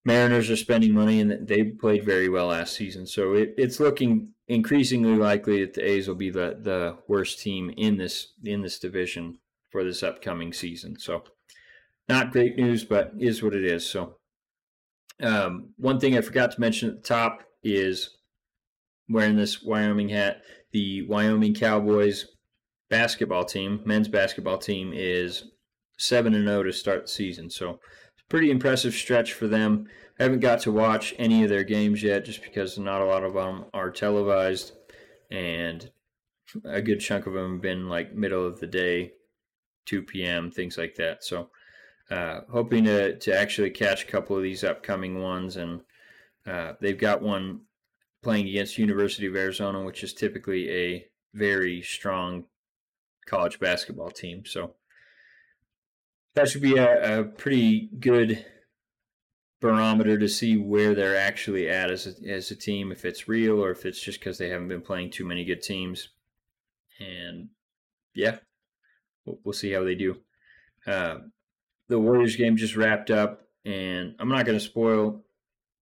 [0.06, 3.08] Mariners are spending money and they played very well last season.
[3.08, 7.74] So it, it's looking increasingly likely that the A's will be the, the worst team
[7.76, 9.40] in this in this division
[9.72, 10.98] for this upcoming season.
[11.00, 11.24] So
[12.08, 13.90] not great news, but is what it is.
[13.90, 14.18] So
[15.22, 18.18] um, one thing I forgot to mention at the top is
[19.10, 20.42] wearing this Wyoming hat.
[20.72, 22.26] The Wyoming Cowboys
[22.90, 25.44] basketball team, men's basketball team, is
[25.98, 27.50] seven and zero oh to start the season.
[27.50, 27.80] So
[28.30, 29.88] pretty impressive stretch for them.
[30.20, 33.24] I haven't got to watch any of their games yet, just because not a lot
[33.24, 34.74] of them are televised,
[35.32, 35.90] and
[36.66, 39.12] a good chunk of them have been like middle of the day,
[39.88, 40.52] 2 p.m.
[40.52, 41.24] things like that.
[41.24, 41.50] So
[42.12, 45.82] uh, hoping to to actually catch a couple of these upcoming ones, and
[46.46, 47.62] uh, they've got one
[48.22, 52.46] playing against University of Arizona, which is typically a very strong
[53.26, 54.46] college basketball team.
[54.46, 54.76] So
[56.36, 58.46] that should be a, a pretty good
[59.60, 63.64] barometer to see where they're actually at as a, as a team, if it's real
[63.64, 66.10] or if it's just because they haven't been playing too many good teams.
[67.00, 67.50] And
[68.14, 68.38] yeah,
[69.44, 70.18] we'll, see how they do.
[70.86, 71.18] Uh,
[71.88, 75.24] the Warriors game just wrapped up, and I'm not going to spoil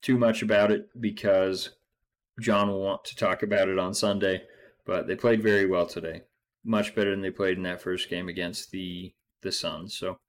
[0.02, 1.72] too much about it because
[2.40, 4.44] John will want to talk about it on Sunday.
[4.86, 6.22] But they played very well today,
[6.64, 9.98] much better than they played in that first game against the the Suns.
[9.98, 10.20] So,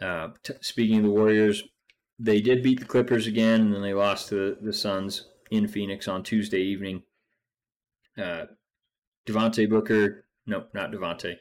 [0.00, 1.62] uh, t- speaking of the Warriors,
[2.18, 6.08] they did beat the Clippers again, and then they lost to the Suns in Phoenix
[6.08, 7.02] on Tuesday evening.
[8.16, 8.46] Uh,
[9.26, 11.36] Devontae Booker, no, not Devontae.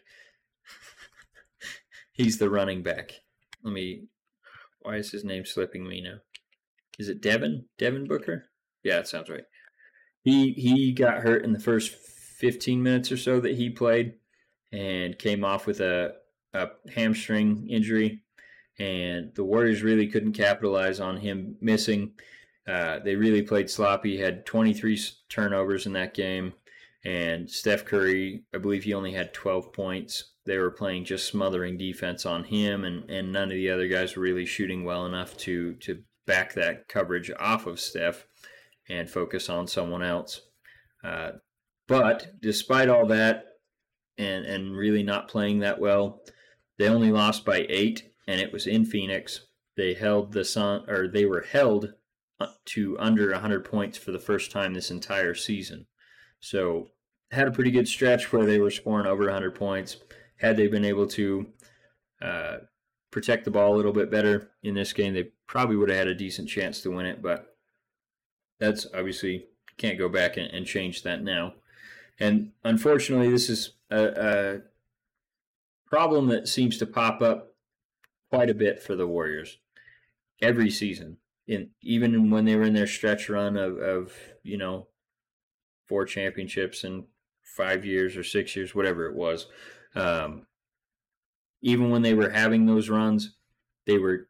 [2.16, 3.12] He's the running back.
[3.64, 4.04] Let me.
[4.82, 6.18] Why is his name slipping me now?
[7.00, 7.66] Is it Devin?
[7.78, 8.50] Devin Booker?
[8.84, 9.46] Yeah, it sounds right.
[10.22, 14.14] He he got hurt in the first 15 minutes or so that he played,
[14.72, 16.14] and came off with a
[16.54, 18.24] a hamstring injury
[18.80, 22.12] and the Warriors really couldn't capitalize on him missing.
[22.68, 24.18] Uh, they really played sloppy.
[24.18, 25.00] Had 23
[25.30, 26.54] turnovers in that game,
[27.06, 30.34] and Steph Curry, I believe he only had 12 points.
[30.46, 34.16] They were playing just smothering defense on him, and, and none of the other guys
[34.16, 38.26] were really shooting well enough to to back that coverage off of Steph
[38.90, 40.42] and focus on someone else.
[41.04, 41.34] Uh,
[41.88, 43.46] but despite all that,
[44.18, 46.22] and and really not playing that well,
[46.78, 49.46] they only lost by eight and it was in Phoenix.
[49.78, 51.94] They held the Sun, or they were held
[52.40, 55.88] uh, to under 100 points for the first time this entire season.
[56.40, 56.90] So
[57.36, 59.98] had a pretty good stretch where they were scoring over 100 points.
[60.38, 61.48] Had they been able to
[62.22, 62.58] uh,
[63.12, 66.08] protect the ball a little bit better in this game, they probably would have had
[66.08, 67.22] a decent chance to win it.
[67.22, 67.56] But
[68.60, 71.54] that's obviously can't go back and, and change that now.
[72.20, 74.62] And unfortunately, this is a, a
[75.86, 77.54] problem that seems to pop up
[78.30, 79.58] quite a bit for the Warriors
[80.42, 81.18] every season.
[81.48, 84.88] In even when they were in their stretch run of, of you know
[85.86, 87.06] four championships in
[87.56, 89.48] five years or six years, whatever it was.
[89.96, 90.46] Um,
[91.62, 93.36] even when they were having those runs,
[93.86, 94.28] they were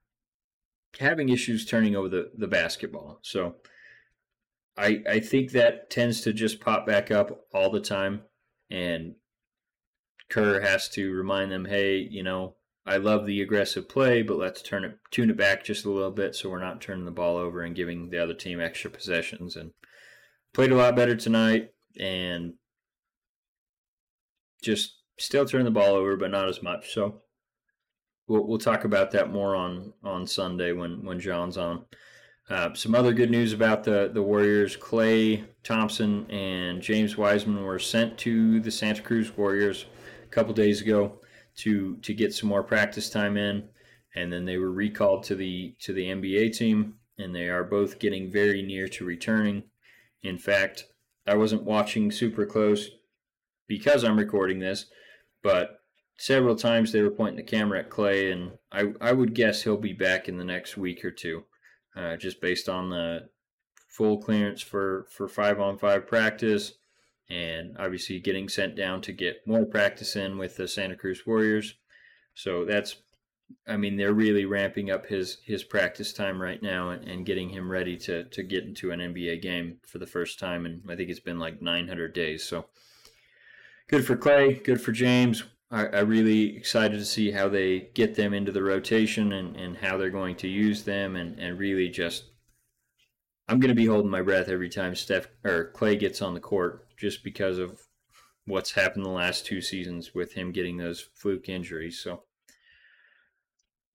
[1.00, 3.20] having issues turning over the, the basketball.
[3.22, 3.56] So
[4.78, 8.22] I I think that tends to just pop back up all the time
[8.70, 9.16] and
[10.30, 14.62] Kerr has to remind them, hey, you know, I love the aggressive play, but let's
[14.62, 17.38] turn it tune it back just a little bit so we're not turning the ball
[17.38, 19.56] over and giving the other team extra possessions.
[19.56, 19.72] And
[20.54, 22.54] played a lot better tonight, and
[24.66, 26.94] just still turn the ball over, but not as much.
[26.94, 27.22] So
[28.28, 31.86] we'll we'll talk about that more on on Sunday when when John's on.
[32.48, 37.80] Uh, some other good news about the the Warriors: Klay Thompson and James Wiseman were
[37.80, 39.86] sent to the Santa Cruz Warriors
[40.24, 41.20] a couple days ago
[41.58, 43.68] to to get some more practice time in,
[44.16, 48.00] and then they were recalled to the to the NBA team, and they are both
[48.00, 49.64] getting very near to returning.
[50.22, 50.86] In fact,
[51.28, 52.90] I wasn't watching super close
[53.68, 54.86] because I'm recording this,
[55.44, 55.80] but
[56.18, 59.78] several times they were pointing the camera at Klay, and I I would guess he'll
[59.78, 61.44] be back in the next week or two,
[61.96, 63.30] uh, just based on the
[63.88, 66.74] full clearance for for five on five practice,
[67.30, 71.76] and obviously getting sent down to get more practice in with the Santa Cruz Warriors.
[72.34, 72.98] So that's,
[73.68, 77.50] I mean, they're really ramping up his his practice time right now and, and getting
[77.50, 80.96] him ready to to get into an NBA game for the first time, and I
[80.96, 82.44] think it's been like 900 days.
[82.44, 82.66] So
[83.88, 85.44] good for Klay, good for James.
[85.72, 89.78] I, I really excited to see how they get them into the rotation and, and
[89.78, 92.26] how they're going to use them and, and really just
[93.48, 96.88] I'm to be holding my breath every time Steph or Klay gets on the court
[96.98, 97.80] just because of
[98.46, 102.00] what's happened the last two seasons with him getting those fluke injuries.
[102.00, 102.24] So,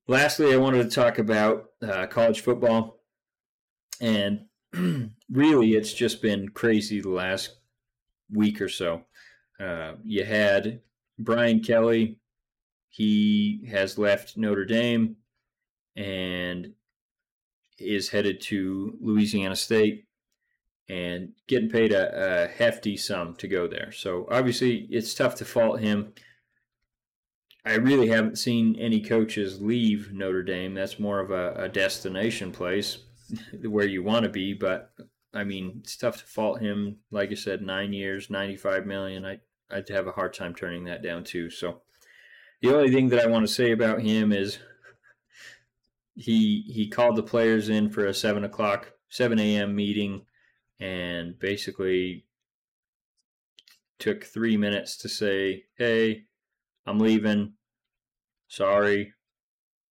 [0.07, 3.01] lastly, I wanted to talk about uh, college football,
[4.01, 4.47] and
[5.31, 7.57] really, it's just been crazy the last
[8.33, 9.05] week or so.
[9.61, 10.81] Uh, you had
[11.19, 12.19] Brian Kelly;
[12.89, 15.17] he has left Notre Dame,
[15.97, 16.73] and
[17.79, 20.05] is headed to Louisiana State
[20.89, 23.93] and getting paid a, a, hefty sum to go there.
[23.93, 26.13] So obviously, it's tough to fault him.
[27.65, 30.75] I really haven't seen any coaches leave Notre Dame.
[30.75, 32.99] That's more of a, a destination place
[33.63, 34.53] where you want to be.
[34.53, 34.93] But
[35.33, 36.97] I mean, it's tough to fault him.
[37.11, 39.25] Like I said, nine years, ninety-five million.
[39.25, 39.41] I
[39.73, 41.51] I'd have a hard time turning that down too.
[41.51, 41.83] So
[42.61, 44.59] the only thing that I want to say about him is
[46.15, 49.75] he he called the players in for a seven o'clock, seven a.m.
[49.75, 50.27] meeting,
[50.79, 52.27] and basically
[53.99, 56.25] took three minutes to say, "Hey,
[56.87, 57.55] I'm leaving.
[58.49, 59.15] Sorry.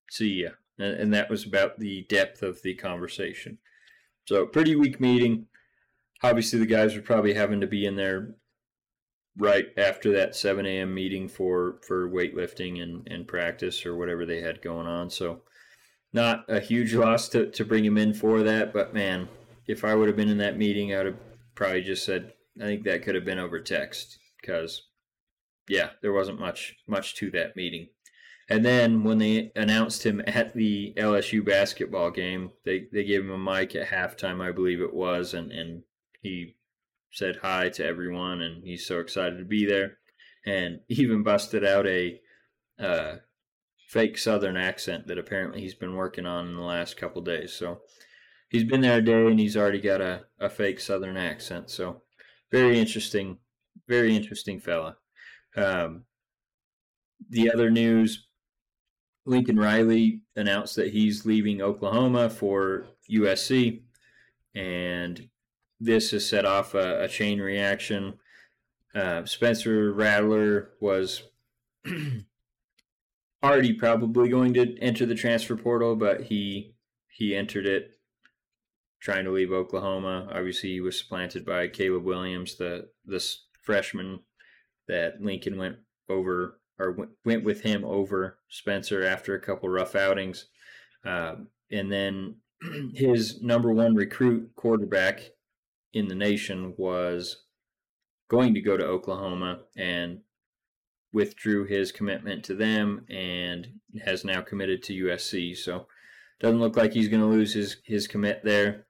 [0.10, 3.58] See ya." And, and that was about the depth of the conversation.
[4.26, 5.48] So pretty weak meeting.
[6.22, 8.36] Obviously, the guys were probably having to be in there
[9.40, 10.94] right after that 7 a.m.
[10.94, 15.10] meeting for for weightlifting and and practice or whatever they had going on.
[15.10, 15.42] So
[16.14, 19.30] not a huge loss to, to bring him in for that, but man,
[19.68, 21.20] if I would have been in that meeting, I would have
[21.56, 24.88] probably just said, I think that could have been over text because,
[25.68, 27.90] yeah, there wasn't much much to that meeting.
[28.52, 33.30] And then when they announced him at the LSU basketball game, they, they gave him
[33.30, 35.84] a mic at halftime, I believe it was, and, and
[36.24, 36.56] he
[37.12, 39.98] said hi to everyone, and he's so excited to be there,
[40.46, 42.20] and even busted out a
[42.80, 43.16] uh,
[43.88, 47.54] fake Southern accent that apparently he's been working on in the last couple days.
[47.54, 47.82] So
[48.50, 51.70] he's been there a day and he's already got a, a fake Southern accent.
[51.70, 52.04] So
[52.52, 53.38] very interesting,
[53.88, 54.98] very interesting fella.
[55.56, 56.04] Um,
[57.30, 58.28] the other news
[59.30, 63.82] Lincoln Riley announced that he's leaving Oklahoma for USC,
[64.56, 65.30] and
[65.80, 68.20] this has set off a, a chain reaction.
[68.94, 71.24] Uh, Spencer Rattler was
[73.44, 76.76] already probably going to enter the transfer portal, but he
[77.08, 77.92] he entered it
[79.00, 80.28] trying to leave Oklahoma.
[80.32, 84.20] Obviously, he was supplanted by Caleb Williams, the this freshman
[84.88, 85.78] that Lincoln went
[86.10, 90.48] over or went, went with him over Spencer after a couple rough outings,
[91.06, 92.36] um, and then
[92.94, 95.32] his number one recruit quarterback
[95.94, 97.44] in the nation was
[98.30, 100.22] going to go to Oklahoma and
[101.12, 103.68] withdrew his commitment to them and
[104.04, 105.58] has now committed to USC.
[105.58, 105.88] So
[106.40, 108.86] doesn't look like he's going to lose his his commit there.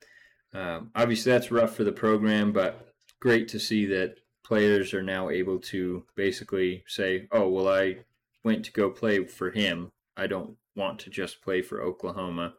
[0.54, 5.30] Um, obviously, that's rough for the program, but great to see that players are now
[5.30, 8.00] able to basically say, "Oh, well, I
[8.44, 9.92] went to go play for him.
[10.18, 12.56] I don't want to just play for Oklahoma."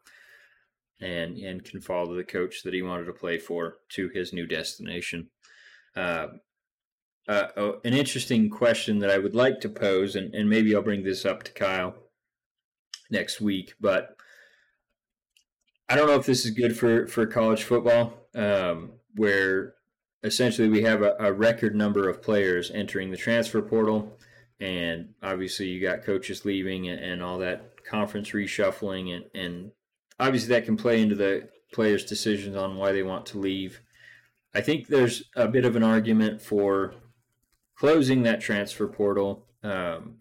[1.00, 4.46] And, and can follow the coach that he wanted to play for to his new
[4.46, 5.30] destination.
[5.96, 6.26] Uh,
[7.28, 10.82] uh, oh, an interesting question that I would like to pose, and, and maybe I'll
[10.82, 11.94] bring this up to Kyle
[13.10, 14.16] next week, but
[15.88, 19.74] I don't know if this is good for, for college football, um, where
[20.22, 24.18] essentially we have a, a, record number of players entering the transfer portal,
[24.60, 29.72] and obviously you got coaches leaving and, and all that conference reshuffling, and, and
[30.20, 33.80] obviously that can play into the players' decisions on why they want to leave.
[34.54, 36.94] I think there's a bit of an argument for
[37.76, 40.16] closing that transfer portal um,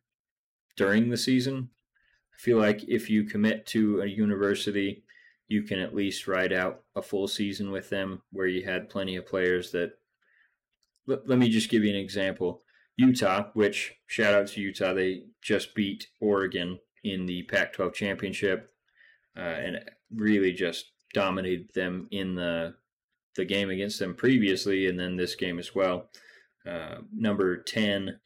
[0.77, 1.69] during the season.
[2.33, 5.03] I feel like if you commit to a university,
[5.47, 9.17] you can at least ride out a full season with them where you had plenty
[9.17, 9.93] of players that.
[11.07, 12.61] Let, let me just give you an example.
[12.95, 18.69] Utah, which shout out to Utah, they just beat Oregon in the Pac 12 championship
[19.39, 19.79] uh, and
[20.13, 22.75] really just dominated them in the
[23.35, 26.09] the game against them previously and then this game as well.
[26.67, 28.19] Uh, number 10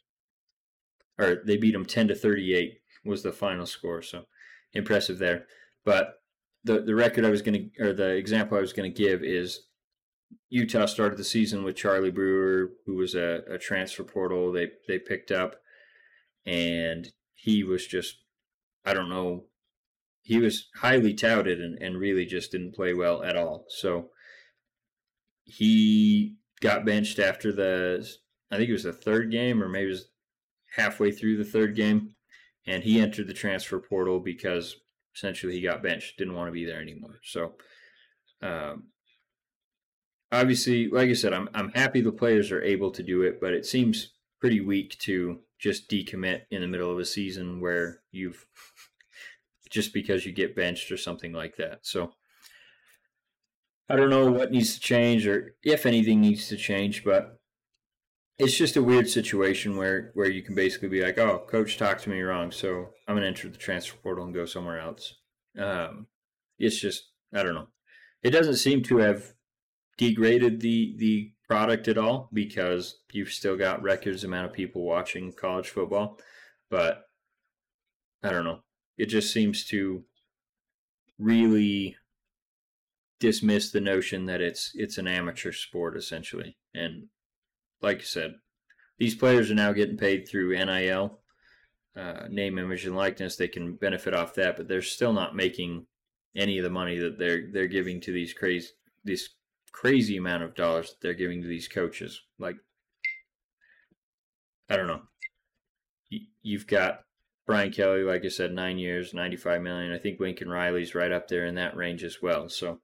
[1.19, 4.01] or they beat them 10 to 38 was the final score.
[4.01, 4.25] So
[4.73, 5.45] impressive there.
[5.85, 6.15] But
[6.63, 9.23] the the record I was going to, or the example I was going to give
[9.23, 9.67] is
[10.49, 14.97] Utah started the season with Charlie Brewer, who was a, a transfer portal they they
[14.97, 15.55] picked up,
[16.45, 18.17] and he was just,
[18.85, 19.45] I don't know,
[20.23, 23.65] he was highly touted and, and really just didn't play well at all.
[23.69, 24.09] So
[25.43, 28.07] he got benched after the,
[28.49, 30.09] I think it was the third game or maybe it was
[30.75, 32.15] halfway through the third game,
[32.65, 34.75] and he entered the transfer portal because
[35.15, 37.19] essentially he got benched, didn't want to be there anymore.
[37.23, 37.53] So,
[38.41, 38.85] um,
[40.31, 43.53] obviously, like I said, I'm I'm happy the players are able to do it, but
[43.53, 48.45] it seems pretty weak to just decommit in the middle of a season where you've
[49.73, 51.79] just because you get benched or something like that.
[51.81, 52.13] So
[53.89, 57.39] I don't know what needs to change or if anything needs to change, but
[58.37, 62.03] it's just a weird situation where where you can basically be like, "Oh, coach talked
[62.03, 65.15] to me wrong, so I'm gonna enter the transfer portal and go somewhere else."
[65.57, 66.07] Um,
[66.59, 67.67] it's just I don't know.
[68.23, 69.33] It doesn't seem to have
[69.97, 75.33] degraded the the product at all because you've still got records amount of people watching
[75.33, 76.19] college football,
[76.69, 77.03] but
[78.23, 78.61] I don't know.
[78.97, 80.03] It just seems to
[81.19, 81.97] really
[83.19, 87.07] dismiss the notion that it's it's an amateur sport essentially and
[87.83, 88.35] like I said,
[88.97, 91.19] these players are now getting paid through NIL,
[91.95, 93.35] uh, name, image, and likeness.
[93.35, 95.85] They can benefit off that, but they're still not making
[96.35, 98.69] any of the money that they're they're giving to these crazy
[99.03, 99.29] this
[99.71, 102.21] crazy amount of dollars that they're giving to these coaches.
[102.39, 102.55] Like,
[104.69, 105.01] I don't know.
[106.41, 107.01] You've got
[107.45, 109.91] Brian Kelly, like I said, nine years, ninety-five million.
[109.91, 112.47] I think Lincoln Riley's right up there in that range as well.
[112.49, 112.79] So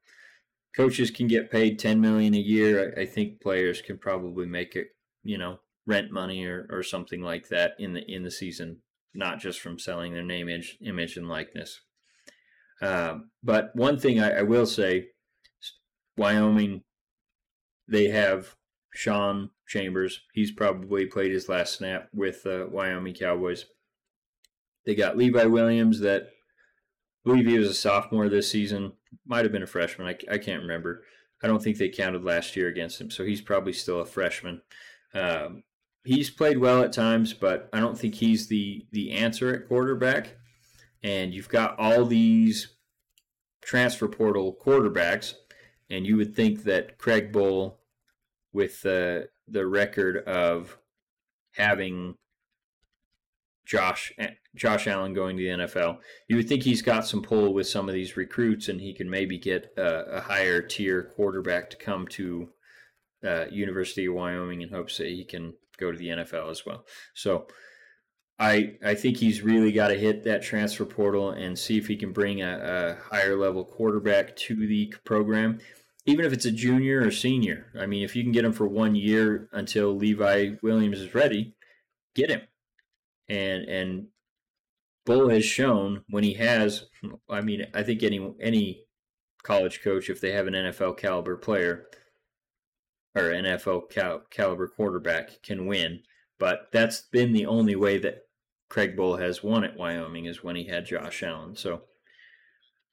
[0.75, 4.87] coaches can get paid 10 million a year i think players can probably make it
[5.23, 8.77] you know rent money or, or something like that in the in the season
[9.13, 11.81] not just from selling their name image, image and likeness
[12.81, 15.07] um, but one thing I, I, will say
[16.15, 16.83] wyoming
[17.87, 18.55] they have
[18.93, 23.65] sean chambers he's probably played his last snap with the uh, wyoming cowboys
[24.85, 28.93] they got levi williams that I believe he was a sophomore this season
[29.25, 30.07] might have been a freshman.
[30.07, 31.03] I, I can't remember.
[31.41, 34.61] I don't think they counted last year against him, so he's probably still a freshman.
[35.13, 35.63] Um,
[36.03, 40.35] he's played well at times, but I don't think he's the the answer at quarterback.
[41.01, 42.75] And you've got all these
[43.61, 45.35] transfer portal quarterbacks,
[45.89, 47.75] and you would think that Craig Bohl,
[48.51, 50.77] with the the record of
[51.53, 52.15] having
[53.69, 54.11] Josh
[54.55, 55.99] Josh Allen going to the NFL.
[56.27, 59.07] You would think he's got some pull with some of these recruits, and he can
[59.07, 62.49] maybe get a, a higher tier quarterback to come to
[63.23, 66.83] uh, University of Wyoming in hopes that he can go to the NFL as well.
[67.13, 67.45] So
[68.39, 71.95] I I think he's really got to hit that transfer portal and see if he
[71.95, 75.59] can bring a, a higher level quarterback to the program.
[76.07, 78.67] Even if it's a junior or senior, I mean, if you can get him for
[78.67, 81.53] one year until Levi Williams is ready,
[82.15, 82.41] get him
[83.29, 84.07] and and
[85.07, 86.85] Bohl has shown when he has,
[87.29, 88.83] I mean, I think any any
[89.43, 91.87] college coach, if they have an NFL caliber player
[93.15, 96.01] or NFL cal- caliber quarterback, can win.
[96.37, 98.23] But that's been the only way that
[98.69, 101.55] Craig Bohl has won at Wyoming is when he had Josh Allen.
[101.55, 101.81] So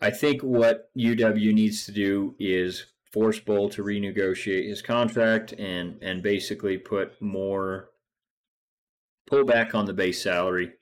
[0.01, 5.99] I think what UW needs to do is force Bohl to renegotiate his contract and
[6.03, 7.91] and basically put more
[9.27, 10.73] pull back on the base salary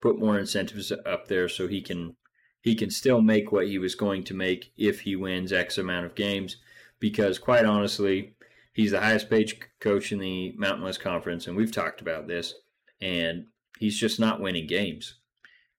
[0.00, 2.16] put more incentives up there so he can
[2.60, 6.06] he can still make what he was going to make if he wins X amount
[6.06, 6.56] of games.
[6.98, 8.34] Because quite honestly,
[8.72, 12.54] he's the highest paid coach in the Mountain West Conference, and we've talked about this.
[13.00, 13.46] And
[13.78, 15.18] he's just not winning games.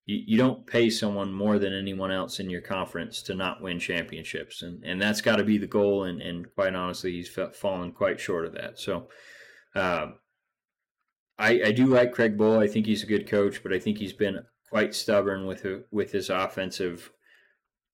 [0.06, 3.78] You, you don't pay someone more than anyone else in your conference to not win
[3.78, 6.04] championships, and and that's got to be the goal.
[6.04, 8.78] And and quite honestly, he's fallen quite short of that.
[8.78, 9.08] So.
[9.74, 10.12] Uh,
[11.38, 12.58] I, I do like Craig Bohl.
[12.58, 16.12] I think he's a good coach, but I think he's been quite stubborn with with
[16.12, 17.12] his offensive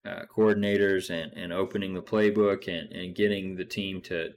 [0.07, 4.31] uh, coordinators and, and opening the playbook and, and getting the team to,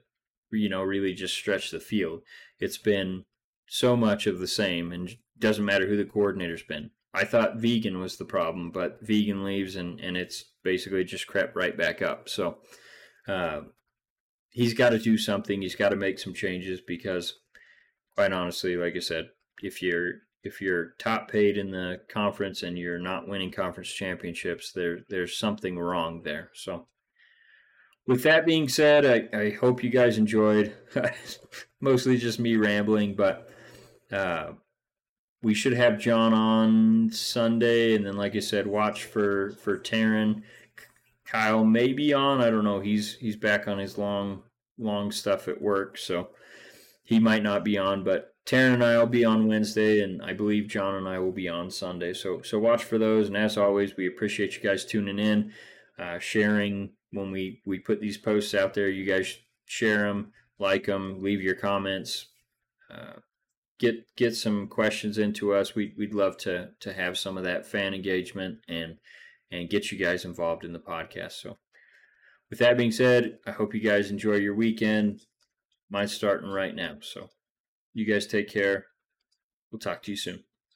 [0.52, 2.22] you know, really just stretch the field.
[2.60, 3.26] It's been
[3.68, 6.92] so much of the same, and doesn't matter who the coordinator's been.
[7.14, 11.56] I thought Vigen was the problem, but Vigen leaves, and, and it's basically just crept
[11.56, 12.30] right back up.
[12.30, 12.58] So
[13.28, 13.62] uh,
[14.52, 15.62] he's got to do something.
[15.62, 17.34] He's got to make some changes because
[18.18, 19.30] quite honestly, like I said,
[19.62, 20.14] if you're
[20.44, 25.38] if you're top paid in the conference and you're not winning conference championships, there there's
[25.38, 26.50] something wrong there.
[26.56, 26.88] So
[28.08, 30.74] with that being said, I, I hope you guys enjoyed.
[31.82, 33.50] Mostly just me rambling, but
[34.12, 34.54] uh,
[35.44, 40.42] we should have John on Sunday, and then, like I said, watch for for Taryn.
[41.26, 42.42] Kyle may be on.
[42.42, 42.80] I don't know.
[42.80, 44.42] He's he's back on his long
[44.80, 46.30] long stuff at work, so
[47.08, 48.04] he might not be on.
[48.04, 51.32] But Taryn and I will be on Wednesday, and I believe John and I will
[51.32, 52.14] be on Sunday.
[52.14, 53.28] So so watch for those.
[53.28, 55.54] And as always, we appreciate you guys tuning in,
[55.98, 58.90] uh, sharing when we we put these posts out there.
[58.90, 62.28] You guys share them, like them, leave your comments.
[62.92, 63.22] Uh,
[63.80, 65.74] get get some questions into us.
[65.74, 68.98] We'd we'd love to to have some of that fan engagement and
[69.50, 71.42] and get you guys involved in the podcast.
[71.42, 71.58] So
[72.50, 75.22] with that being said, I hope you guys enjoy your weekend.
[75.90, 76.98] Mine's starting right now.
[77.02, 77.30] So
[77.94, 78.88] you guys take care.
[79.72, 80.44] We'll talk to you soon.